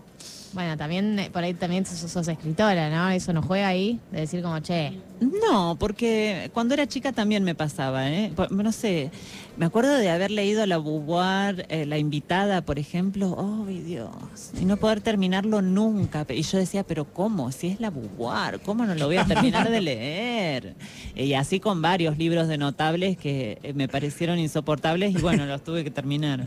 Bueno, 0.55 0.77
también 0.77 1.19
eh, 1.19 1.31
por 1.33 1.43
ahí 1.43 1.53
también 1.53 1.85
sos, 1.85 2.11
sos 2.11 2.29
escritora, 2.29 2.89
¿no? 2.89 3.11
Eso 3.11 3.33
nos 3.33 3.45
juega 3.45 3.67
ahí, 3.67 3.99
de 4.13 4.21
decir 4.21 4.41
como, 4.41 4.61
che, 4.61 4.93
No, 5.21 5.77
porque 5.79 6.51
cuando 6.55 6.75
era 6.75 6.87
chica 6.87 7.13
también 7.13 7.43
me 7.43 7.57
pasaba, 7.57 8.09
¿eh? 8.09 8.33
No 8.51 8.71
sé, 8.71 9.11
me 9.57 9.67
acuerdo 9.67 9.97
de 9.97 10.11
haber 10.11 10.31
leído 10.31 10.65
la 10.67 10.79
Beauvoir, 10.79 11.67
eh, 11.69 11.87
La 11.87 11.99
invitada, 11.99 12.63
por 12.63 12.79
ejemplo, 12.79 13.35
¡oh, 13.37 13.67
Dios! 13.67 14.53
Y 14.61 14.65
no 14.65 14.77
poder 14.77 15.01
terminarlo 15.01 15.61
nunca. 15.61 16.25
Y 16.29 16.43
yo 16.43 16.59
decía, 16.59 16.85
¿pero 16.85 17.05
cómo? 17.05 17.51
Si 17.51 17.69
es 17.69 17.81
la 17.81 17.91
Beauvoir, 17.91 18.61
¿cómo 18.61 18.87
no 18.87 18.95
lo 18.95 19.07
voy 19.07 19.17
a 19.17 19.25
terminar 19.25 19.69
de 19.71 19.81
leer? 19.81 20.75
Y 21.17 21.35
así 21.35 21.59
con 21.59 21.83
varios 21.83 22.17
libros 22.17 22.47
de 22.47 22.59
notables 22.59 23.17
que 23.17 23.59
eh, 23.63 23.73
me 23.73 23.89
parecieron 23.89 24.39
insoportables 24.39 25.15
y 25.15 25.19
bueno, 25.19 25.47
los 25.47 25.65
tuve 25.65 25.83
que 25.83 25.91
terminar. 25.91 26.47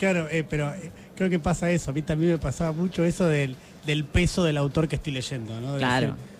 Claro, 0.00 0.28
eh, 0.30 0.46
pero 0.48 0.72
eh, 0.72 0.90
creo 1.20 1.28
que 1.30 1.38
pasa 1.38 1.70
eso. 1.70 1.90
A 1.90 1.94
mí 1.94 2.00
también 2.00 2.32
me 2.32 2.38
pasaba 2.38 2.72
mucho 2.72 3.04
eso 3.04 3.26
del, 3.26 3.54
del 3.84 4.04
peso 4.04 4.42
del 4.42 4.56
autor 4.56 4.88
que 4.88 4.96
estoy 4.96 5.12
leyendo, 5.12 5.60
¿no? 5.60 5.74
De 5.74 5.78
Claro. 5.78 6.06
decir, 6.08 6.30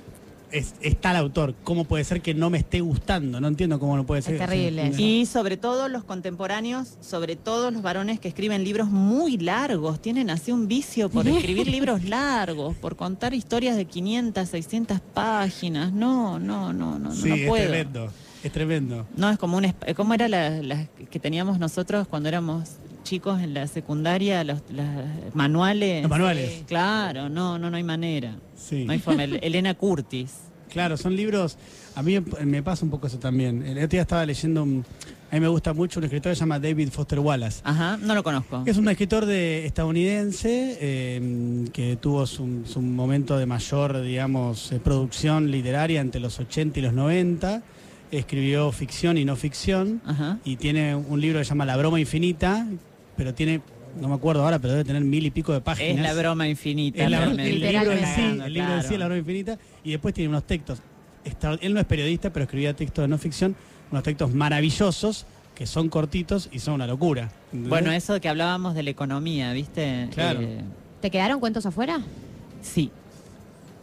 es- 0.52 0.74
está 0.80 1.10
el 1.10 1.18
autor. 1.18 1.54
¿Cómo 1.64 1.84
puede 1.84 2.02
ser 2.02 2.22
que 2.22 2.32
no 2.32 2.48
me 2.48 2.56
esté 2.56 2.80
gustando? 2.80 3.42
No 3.42 3.48
entiendo 3.48 3.78
cómo 3.78 3.94
no 3.98 4.06
puede 4.06 4.22
ser. 4.22 4.38
terrible 4.38 4.94
Sí, 4.94 5.20
Y 5.20 5.26
sobre 5.26 5.58
todo 5.58 5.88
los 5.90 6.02
contemporáneos, 6.02 6.94
sobre 7.02 7.36
todo 7.36 7.70
los 7.70 7.82
varones 7.82 8.18
que 8.20 8.28
escriben 8.28 8.64
libros 8.64 8.88
muy 8.88 9.36
largos, 9.36 10.00
tienen 10.00 10.30
así 10.30 10.50
un 10.50 10.66
vicio 10.66 11.10
por 11.10 11.28
escribir 11.28 11.66
libros 11.68 12.04
largos, 12.04 12.74
por 12.76 12.96
contar 12.96 13.34
historias 13.34 13.76
de 13.76 13.84
500, 13.84 14.48
600 14.48 14.98
páginas. 15.12 15.92
No, 15.92 16.38
no, 16.38 16.72
no, 16.72 16.98
no, 16.98 17.12
Sí, 17.14 17.28
no 17.28 17.34
es 17.34 17.46
puedo. 17.48 17.68
tremendo. 17.68 18.10
Es 18.42 18.50
tremendo. 18.50 19.06
No, 19.14 19.28
es 19.28 19.36
como 19.38 19.58
un... 19.58 19.74
¿Cómo 19.94 20.14
era 20.14 20.26
la, 20.26 20.48
la 20.62 20.86
que 21.10 21.20
teníamos 21.20 21.58
nosotros 21.58 22.08
cuando 22.08 22.30
éramos 22.30 22.70
chicos 23.02 23.40
en 23.40 23.54
la 23.54 23.66
secundaria? 23.66 24.42
Los, 24.44 24.60
las 24.72 25.34
manuales. 25.34 26.02
Los 26.02 26.10
manuales. 26.10 26.64
Claro, 26.66 27.28
no, 27.28 27.58
no, 27.58 27.70
no 27.70 27.76
hay 27.76 27.82
manera. 27.82 28.36
Sí. 28.56 28.84
No 28.84 28.92
hay 28.92 28.98
forma. 28.98 29.24
El- 29.24 29.38
Elena 29.42 29.74
Curtis. 29.74 30.32
Claro, 30.70 30.96
son 30.96 31.16
libros. 31.16 31.58
A 31.96 32.02
mí 32.02 32.20
me- 32.44 32.62
pasa 32.62 32.84
un 32.84 32.90
poco 32.90 33.08
eso 33.08 33.18
también. 33.18 33.62
El 33.66 33.76
otro 33.78 33.88
día 33.88 34.02
estaba 34.02 34.24
leyendo. 34.24 34.62
un- 34.62 34.84
a 35.30 35.34
mí 35.34 35.40
me 35.40 35.48
gusta 35.48 35.72
mucho 35.72 36.00
un 36.00 36.04
escritor 36.04 36.32
que 36.32 36.36
se 36.36 36.40
llama 36.40 36.58
David 36.58 36.88
Foster 36.90 37.18
Wallace. 37.20 37.60
Ajá, 37.64 37.96
no 37.98 38.14
lo 38.16 38.22
conozco. 38.24 38.62
Es 38.66 38.76
un 38.78 38.88
escritor 38.88 39.26
de, 39.26 39.64
estadounidense 39.66 40.76
eh, 40.80 41.64
que 41.72 41.96
tuvo 41.96 42.26
su, 42.26 42.62
su 42.66 42.80
momento 42.82 43.38
de 43.38 43.46
mayor, 43.46 44.00
digamos, 44.02 44.72
eh, 44.72 44.80
producción 44.80 45.50
literaria 45.52 46.00
entre 46.00 46.20
los 46.20 46.38
80 46.40 46.78
y 46.78 46.82
los 46.82 46.92
90. 46.92 47.62
Escribió 48.10 48.72
ficción 48.72 49.18
y 49.18 49.24
no 49.24 49.36
ficción. 49.36 50.00
Ajá. 50.04 50.38
Y 50.44 50.56
tiene 50.56 50.96
un 50.96 51.20
libro 51.20 51.38
que 51.38 51.44
se 51.44 51.50
llama 51.50 51.64
La 51.64 51.76
broma 51.76 52.00
infinita, 52.00 52.66
pero 53.20 53.34
tiene, 53.34 53.60
no 54.00 54.08
me 54.08 54.14
acuerdo 54.14 54.42
ahora, 54.42 54.58
pero 54.58 54.72
debe 54.72 54.84
tener 54.86 55.02
mil 55.04 55.26
y 55.26 55.30
pico 55.30 55.52
de 55.52 55.60
páginas. 55.60 55.94
Es 55.94 56.00
la 56.02 56.14
broma 56.18 56.48
infinita. 56.48 57.04
Es 57.04 57.10
la- 57.10 57.24
el, 57.24 57.36
libro 57.60 57.92
en 57.92 58.06
sí, 58.06 58.22
el 58.46 58.54
libro 58.54 58.74
en 58.76 58.82
sí 58.82 58.94
es 58.94 58.98
la 58.98 59.04
broma 59.04 59.18
infinita. 59.18 59.58
Y 59.84 59.90
después 59.90 60.14
tiene 60.14 60.30
unos 60.30 60.44
textos. 60.44 60.80
Él 61.60 61.74
no 61.74 61.80
es 61.80 61.84
periodista, 61.84 62.32
pero 62.32 62.44
escribía 62.44 62.72
textos 62.72 63.02
de 63.02 63.08
no 63.08 63.18
ficción, 63.18 63.54
unos 63.90 64.02
textos 64.02 64.32
maravillosos 64.32 65.26
que 65.54 65.66
son 65.66 65.90
cortitos 65.90 66.48
y 66.50 66.60
son 66.60 66.72
una 66.72 66.86
locura. 66.86 67.30
¿entendés? 67.48 67.68
Bueno, 67.68 67.92
eso 67.92 68.18
que 68.22 68.30
hablábamos 68.30 68.74
de 68.74 68.84
la 68.84 68.88
economía, 68.90 69.52
¿viste? 69.52 70.08
Claro. 70.14 70.40
Eh, 70.40 70.62
¿te 71.02 71.10
quedaron 71.10 71.40
cuentos 71.40 71.66
afuera? 71.66 72.00
sí, 72.62 72.90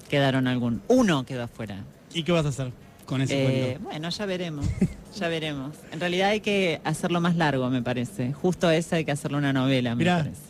quedaron 0.10 0.48
algún. 0.48 0.82
Uno 0.88 1.28
quedó 1.28 1.44
afuera. 1.44 1.84
¿Y 2.12 2.24
qué 2.24 2.32
vas 2.32 2.48
a 2.48 2.50
hacer 2.50 2.72
con 3.06 3.22
ese 3.22 3.40
Eh, 3.40 3.44
cuento? 3.74 3.84
bueno, 3.90 4.10
ya 4.10 4.26
veremos, 4.26 4.66
ya 5.16 5.28
veremos. 5.28 5.76
En 5.92 6.00
realidad 6.00 6.30
hay 6.30 6.42
que 6.42 6.82
hacerlo 6.84 7.22
más 7.22 7.36
largo, 7.36 7.70
me 7.70 7.82
parece. 7.82 8.34
Justo 8.34 8.70
ese 8.70 8.98
hay 8.98 9.06
que 9.06 9.12
hacerlo 9.12 9.38
una 9.38 9.54
novela, 9.54 9.92
me 9.96 10.00
Mirá. 10.00 10.18
parece. 10.20 10.42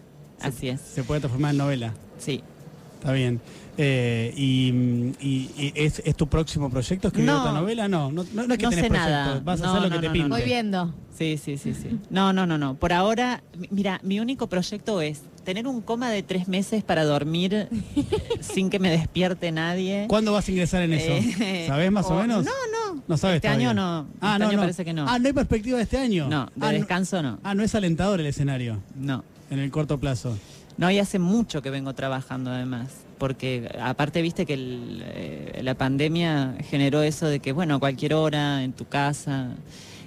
Así 0.41 0.70
es, 0.70 0.82
Se 0.82 1.04
puede 1.04 1.22
transformar 1.22 1.52
en 1.52 1.58
novela. 1.58 1.93
sí. 2.17 2.41
Está 3.00 3.12
bien. 3.12 3.39
Eh, 3.80 4.34
y, 4.36 4.70
y- 5.22 5.52
y 5.56 5.72
es, 5.76 6.02
es 6.04 6.15
tu 6.15 6.28
próximo 6.28 6.67
proyecto 6.67 7.10
escribir 7.10 7.30
No. 7.32 7.41
otra 7.41 7.52
novela? 7.54 7.88
No, 7.88 8.12
no, 8.12 8.26
no, 8.34 8.48
no 8.48 8.54
es 8.54 8.58
que 8.58 8.63
No 8.63 8.70
tenés 8.72 8.86
sé 8.86 8.89
nada. 8.89 9.24
proyectos, 9.26 9.46
Vas 9.46 9.62
a 9.62 9.63
No, 9.65 9.70
hacer 9.70 9.82
lo 9.84 9.89
no, 9.89 9.96
que 9.96 10.00
te 10.02 10.08
no, 10.08 10.08
no, 10.08 10.13
pinte. 10.13 10.30
no. 10.30 10.36
Voy 10.36 10.43
viendo. 10.46 10.93
Sí, 11.15 11.38
sí, 11.38 11.58
sí, 11.58 11.74
sí. 11.76 12.00
No, 12.10 12.34
no, 12.34 12.48
no, 12.48 12.58
no. 12.58 12.74
Por 12.74 12.91
ahora, 12.91 13.43
mi- 13.56 13.67
mira, 13.70 14.00
mi 14.04 14.20
único 14.20 14.48
proyecto 14.48 15.00
es 15.02 15.22
tener 15.46 15.67
un 15.67 15.82
coma 15.82 16.10
de 16.10 16.24
tres 16.24 16.48
meses 16.48 16.84
para 16.84 17.04
dormir 17.06 17.67
sin 18.41 18.72
que 18.72 18.80
me 18.80 18.89
despierte 18.89 19.52
nadie. 19.52 20.06
¿Cuándo 20.10 20.34
vas 20.34 20.48
a 20.48 20.52
ingresar 20.52 20.82
en 20.82 20.93
eso? 20.93 21.12
Eh, 21.43 21.65
¿Sabés 21.67 21.91
más 21.91 22.08
o, 22.08 22.15
o- 22.15 22.22
menos? 22.22 22.46
No, 22.46 22.52
no. 22.52 22.87
No 23.08 23.17
sabes 23.17 23.38
Este 23.38 23.48
todavía. 23.48 23.70
año 23.70 23.74
no. 23.82 24.08
Ah, 24.22 24.34
este 24.34 24.39
no, 24.39 24.46
año 24.50 24.58
no. 24.58 24.63
parece 24.63 24.86
que 24.86 24.93
no. 24.93 25.06
Ah, 25.08 25.17
no 25.20 25.28
hay 25.28 25.34
perspectiva 25.34 25.78
de 25.78 25.84
este 25.84 25.98
año. 25.98 26.28
no, 26.30 26.50
de 26.56 26.65
ah, 26.65 26.72
descanso 26.72 27.22
no. 27.22 27.39
Ah, 27.43 27.54
no 27.56 27.63
es 27.63 27.74
alentador 27.76 28.20
el 28.20 28.26
escenario 28.26 28.82
No. 28.96 29.24
en 29.50 29.60
el 29.60 29.72
corto 29.72 29.98
plazo. 30.00 30.38
No, 30.78 30.91
y 30.91 31.00
hace 31.00 31.17
mucho 31.17 31.62
que 31.62 31.70
vengo 31.72 31.93
trabajando 31.96 32.52
además, 32.52 32.89
porque 33.17 33.67
aparte 33.82 34.22
viste 34.22 34.46
que 34.46 34.54
el, 34.54 35.02
eh, 35.06 35.62
la 35.63 35.74
pandemia 35.74 36.56
generó 36.70 37.02
eso 37.02 37.26
de 37.28 37.39
que, 37.39 37.52
bueno, 37.52 37.76
a 37.76 37.80
cualquier 37.80 38.13
hora, 38.13 38.63
en 38.63 38.74
tu 38.74 38.86
casa, 38.86 39.52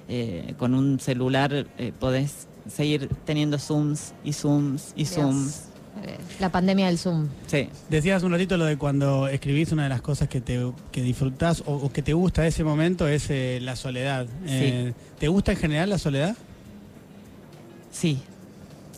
eh, 0.09 0.55
con 0.59 0.75
un 0.75 1.01
celular, 1.01 1.67
eh, 1.79 1.93
podés 1.99 2.47
seguir 2.69 3.09
teniendo 3.25 3.59
zooms 3.59 4.13
y 4.23 4.33
zooms 4.33 4.93
y 4.95 5.07
zooms. 5.07 5.70
La 6.39 6.51
pandemia 6.51 6.87
del 6.87 6.99
Zoom. 6.99 7.29
Sí. 7.47 7.69
Decías 7.89 8.23
un 8.23 8.33
ratito 8.33 8.57
lo 8.57 8.65
de 8.65 8.77
cuando 8.79 9.29
escribís 9.29 9.73
una 9.73 9.85
de 9.85 9.89
las 9.89 10.01
cosas 10.03 10.29
que 10.29 10.41
te 10.41 10.61
que 10.93 11.03
disfrutás 11.03 11.63
o, 11.67 11.75
o 11.75 11.93
que 11.93 12.03
te 12.03 12.13
gusta 12.13 12.43
de 12.43 12.49
ese 12.49 12.65
momento 12.65 13.07
es 13.07 13.29
eh, 13.31 13.59
la 13.61 13.77
soledad. 13.77 14.27
Eh, 14.47 14.93
¿Te 15.19 15.29
gusta 15.29 15.53
en 15.53 15.59
general 15.59 15.91
la 15.91 15.99
soledad? 15.99 16.37
Sí. 17.91 18.19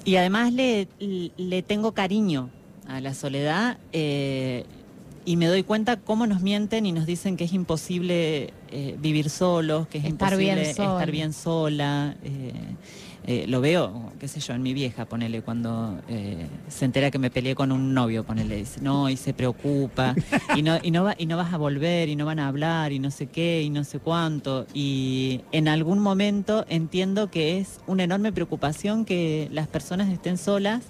Y 0.05 0.17
además 0.17 0.53
le, 0.53 0.89
le 1.37 1.63
tengo 1.63 1.93
cariño 1.93 2.51
a 2.89 3.01
la 3.01 3.15
soledad 3.15 3.79
eh, 3.93 4.65
y 5.25 5.37
me 5.37 5.47
doy 5.47 5.63
cuenta 5.63 5.99
cómo 5.99 6.27
nos 6.27 6.43
mienten 6.43 6.85
y 6.87 6.93
nos 6.93 7.07
dicen 7.07 7.37
que 7.37 7.45
es 7.45 7.53
imposible 7.53 8.53
eh, 8.71 8.97
vivir 9.01 9.31
solos, 9.31 9.87
que 9.87 9.99
es 9.99 10.05
Estar 10.05 10.33
imposible 10.33 10.55
bien 10.55 10.59
estar 10.71 11.11
bien 11.11 11.33
sola. 11.33 12.17
Eh, 13.25 13.47
lo 13.49 13.61
veo, 13.61 14.13
qué 14.19 14.27
sé 14.27 14.41
yo, 14.41 14.55
en 14.55 14.63
mi 14.63 14.75
vieja, 14.75 15.05
ponele, 15.05 15.43
cuando 15.43 16.01
eh, 16.09 16.49
se 16.69 16.85
entera 16.85 17.11
que 17.11 17.19
me 17.19 17.31
peleé 17.31 17.55
con 17.55 17.71
un 17.71 17.95
novio, 17.95 18.25
ponele, 18.25 18.57
dice, 18.57 18.81
no, 18.81 19.09
y 19.09 19.17
se 19.17 19.33
preocupa, 19.33 20.15
y 20.57 20.63
no, 20.63 20.79
y, 20.83 20.91
no 20.91 21.05
va, 21.05 21.15
y 21.17 21.27
no 21.27 21.37
vas 21.37 21.53
a 21.53 21.57
volver, 21.57 22.09
y 22.09 22.17
no 22.17 22.27
van 22.27 22.41
a 22.41 22.49
hablar, 22.49 22.93
y 22.93 22.99
no 22.99 23.11
sé 23.11 23.27
qué, 23.27 23.63
y 23.63 23.71
no 23.71 23.85
sé 23.85 24.01
cuánto. 24.01 24.67
Y 24.75 25.43
en 25.53 25.69
algún 25.69 26.01
momento 26.01 26.65
entiendo 26.69 27.31
que 27.31 27.59
es 27.59 27.81
una 27.87 28.03
enorme 28.03 28.33
preocupación 28.33 29.05
que 29.05 29.49
las 29.53 29.69
personas 29.69 30.11
estén 30.11 30.37
solas 30.37 30.83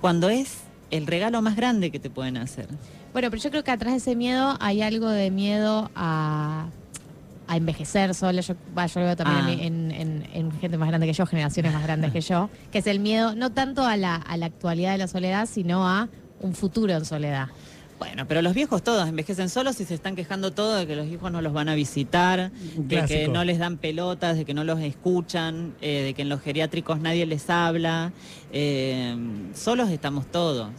cuando 0.00 0.28
es 0.28 0.58
el 0.90 1.06
regalo 1.06 1.40
más 1.40 1.56
grande 1.56 1.90
que 1.90 1.98
te 1.98 2.10
pueden 2.10 2.36
hacer. 2.36 2.68
Bueno, 3.12 3.30
pero 3.30 3.42
yo 3.42 3.50
creo 3.50 3.64
que 3.64 3.70
atrás 3.70 3.92
de 3.92 3.98
ese 3.98 4.16
miedo 4.16 4.56
hay 4.60 4.82
algo 4.82 5.08
de 5.08 5.30
miedo 5.30 5.90
a, 5.94 6.66
a 7.52 7.56
envejecer 7.56 8.14
sola. 8.14 8.40
Yo, 8.40 8.54
va, 8.76 8.86
yo 8.86 9.00
lo 9.00 9.06
veo 9.06 9.16
también 9.16 9.58
Ah. 9.60 9.64
en, 9.66 9.90
en- 9.90 10.28
en 10.32 10.52
gente 10.60 10.78
más 10.78 10.88
grande 10.88 11.06
que 11.06 11.12
yo, 11.12 11.26
generaciones 11.26 11.72
más 11.72 11.82
grandes 11.82 12.10
que 12.12 12.20
yo, 12.20 12.48
que 12.70 12.78
es 12.78 12.86
el 12.86 12.98
miedo 13.00 13.34
no 13.34 13.50
tanto 13.50 13.84
a 13.84 13.96
la, 13.96 14.16
a 14.16 14.36
la 14.36 14.46
actualidad 14.46 14.92
de 14.92 14.98
la 14.98 15.08
soledad, 15.08 15.46
sino 15.50 15.86
a 15.88 16.08
un 16.40 16.54
futuro 16.54 16.92
en 16.94 17.04
soledad. 17.04 17.48
Bueno, 17.98 18.26
pero 18.26 18.42
los 18.42 18.52
viejos 18.52 18.82
todos 18.82 19.08
envejecen 19.08 19.48
solos 19.48 19.78
y 19.80 19.84
se 19.84 19.94
están 19.94 20.16
quejando 20.16 20.50
todo 20.50 20.74
de 20.74 20.88
que 20.88 20.96
los 20.96 21.06
hijos 21.06 21.30
no 21.30 21.40
los 21.40 21.52
van 21.52 21.68
a 21.68 21.74
visitar, 21.76 22.50
de 22.76 23.04
que 23.04 23.28
no 23.28 23.44
les 23.44 23.58
dan 23.60 23.76
pelotas, 23.76 24.36
de 24.36 24.44
que 24.44 24.54
no 24.54 24.64
los 24.64 24.80
escuchan, 24.80 25.74
eh, 25.80 26.02
de 26.02 26.14
que 26.14 26.22
en 26.22 26.28
los 26.28 26.40
geriátricos 26.40 26.98
nadie 26.98 27.26
les 27.26 27.48
habla. 27.48 28.10
Eh, 28.52 29.16
solos 29.54 29.88
estamos 29.90 30.26
todos. 30.26 30.70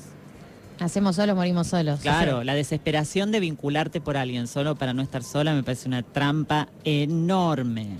Nacemos 0.83 1.15
solos, 1.15 1.33
morimos 1.37 1.67
solos. 1.67 2.01
Claro, 2.01 2.43
la 2.43 2.55
desesperación 2.55 3.31
de 3.31 3.39
vincularte 3.39 4.01
por 4.01 4.17
alguien 4.17 4.47
solo 4.47 4.75
para 4.75 4.93
no 4.93 5.01
estar 5.01 5.23
sola 5.23 5.53
me 5.53 5.63
parece 5.63 5.87
una 5.87 6.03
trampa 6.03 6.67
enorme. 6.83 7.99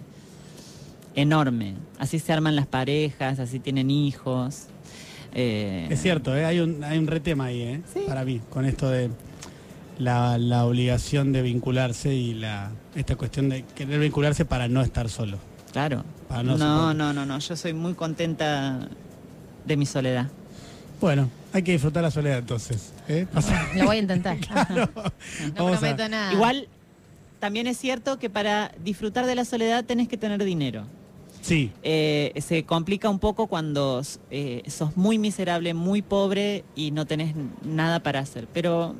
Enorme. 1.15 1.75
Así 1.97 2.19
se 2.19 2.33
arman 2.33 2.57
las 2.57 2.67
parejas, 2.67 3.39
así 3.39 3.61
tienen 3.61 3.89
hijos. 3.89 4.63
Eh, 5.33 5.87
Es 5.89 6.01
cierto, 6.01 6.35
¿eh? 6.35 6.43
hay, 6.43 6.59
un, 6.59 6.83
hay 6.83 6.97
un 6.97 7.07
retema 7.07 7.45
ahí, 7.45 7.61
¿eh? 7.61 7.81
Sí. 7.93 8.01
para 8.05 8.25
mí, 8.25 8.41
con 8.49 8.65
esto 8.65 8.89
de 8.89 9.09
la, 9.97 10.37
la 10.37 10.65
obligación 10.65 11.31
de 11.31 11.41
vincularse 11.41 12.13
y 12.13 12.33
la 12.33 12.71
esta 12.95 13.15
cuestión 13.15 13.47
de 13.47 13.63
querer 13.63 14.01
vincularse 14.01 14.43
para 14.43 14.67
no 14.67 14.81
estar 14.81 15.07
solo. 15.07 15.37
Claro. 15.71 16.03
Para 16.27 16.43
no 16.43 16.57
no, 16.57 16.93
no, 16.93 17.13
no. 17.25 17.39
Yo 17.39 17.55
soy 17.55 17.71
muy 17.71 17.93
contenta 17.93 18.89
de 19.63 19.77
mi 19.77 19.85
soledad. 19.85 20.27
Bueno, 20.99 21.29
hay 21.53 21.63
que 21.63 21.71
disfrutar 21.73 22.03
la 22.03 22.11
soledad 22.11 22.39
entonces. 22.39 22.91
¿eh? 23.07 23.25
Pasa- 23.31 23.67
Lo 23.75 23.85
voy 23.85 23.97
a 23.97 23.99
intentar. 23.99 24.37
no 24.69 24.89
Vamos 25.55 25.77
a- 25.77 25.79
prometo 25.79 26.09
nada. 26.09 26.33
Igual 26.33 26.67
también 27.39 27.67
es 27.67 27.77
cierto 27.77 28.19
que 28.19 28.29
para 28.29 28.71
disfrutar 28.83 29.25
de 29.25 29.35
la 29.35 29.45
soledad 29.45 29.85
tenés 29.85 30.07
que 30.07 30.17
tener 30.17 30.43
dinero. 30.43 30.83
Sí. 31.41 31.71
Eh, 31.83 32.31
se 32.45 32.63
complica 32.63 33.09
un 33.09 33.19
poco 33.19 33.47
cuando 33.47 34.01
eh, 34.31 34.63
sos 34.67 34.95
muy 34.95 35.17
miserable, 35.17 35.73
muy 35.73 36.01
pobre 36.01 36.63
y 36.75 36.91
no 36.91 37.05
tenés 37.05 37.35
nada 37.63 37.99
para 38.01 38.19
hacer. 38.21 38.47
Pero 38.53 38.95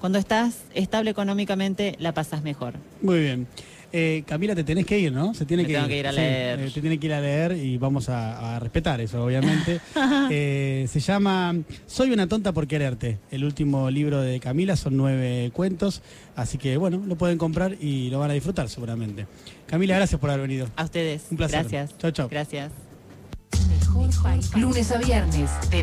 cuando 0.00 0.18
estás 0.18 0.62
estable 0.74 1.10
económicamente, 1.12 1.94
la 2.00 2.12
pasas 2.12 2.42
mejor. 2.42 2.74
Muy 3.02 3.20
bien. 3.20 3.46
Eh, 3.92 4.22
Camila, 4.26 4.54
te 4.54 4.62
tenés 4.62 4.86
que 4.86 4.98
ir, 4.98 5.12
¿no? 5.12 5.34
Se 5.34 5.44
tiene 5.44 5.64
Me 5.64 5.68
que 5.68 5.74
tengo 5.74 5.86
ir. 5.86 5.92
que 5.92 5.98
ir 5.98 6.06
a 6.06 6.10
Sí, 6.12 6.16
leer. 6.18 6.60
eh, 6.60 6.70
te 6.72 6.80
tiene 6.80 6.98
que 6.98 7.06
ir 7.06 7.12
a 7.12 7.20
leer 7.20 7.52
y 7.56 7.76
vamos 7.76 8.08
a, 8.08 8.56
a 8.56 8.60
respetar 8.60 9.00
eso, 9.00 9.24
obviamente. 9.24 9.80
Eh, 10.32 10.86
se 10.88 11.00
llama 11.00 11.56
Soy 11.86 12.12
una 12.12 12.26
tonta 12.28 12.52
por 12.52 12.66
quererte. 12.68 13.18
El 13.32 13.42
último 13.44 13.90
libro 13.90 14.20
de 14.20 14.38
Camila 14.38 14.76
son 14.76 14.96
nueve 14.96 15.50
cuentos, 15.52 16.02
así 16.36 16.56
que 16.56 16.76
bueno, 16.76 17.02
lo 17.04 17.16
pueden 17.16 17.36
comprar 17.36 17.76
y 17.80 18.10
lo 18.10 18.20
van 18.20 18.30
a 18.30 18.34
disfrutar 18.34 18.68
seguramente. 18.68 19.26
Camila, 19.66 19.96
gracias 19.96 20.20
por 20.20 20.30
haber 20.30 20.42
venido. 20.42 20.68
A 20.76 20.84
ustedes. 20.84 21.24
Un 21.30 21.36
placer. 21.36 21.60
Gracias. 21.62 21.98
Chau, 21.98 22.10
chau. 22.12 22.28
Gracias. 22.28 22.70
Lunes 24.56 24.90
a 24.92 24.98
viernes 24.98 25.50
de 25.70 25.82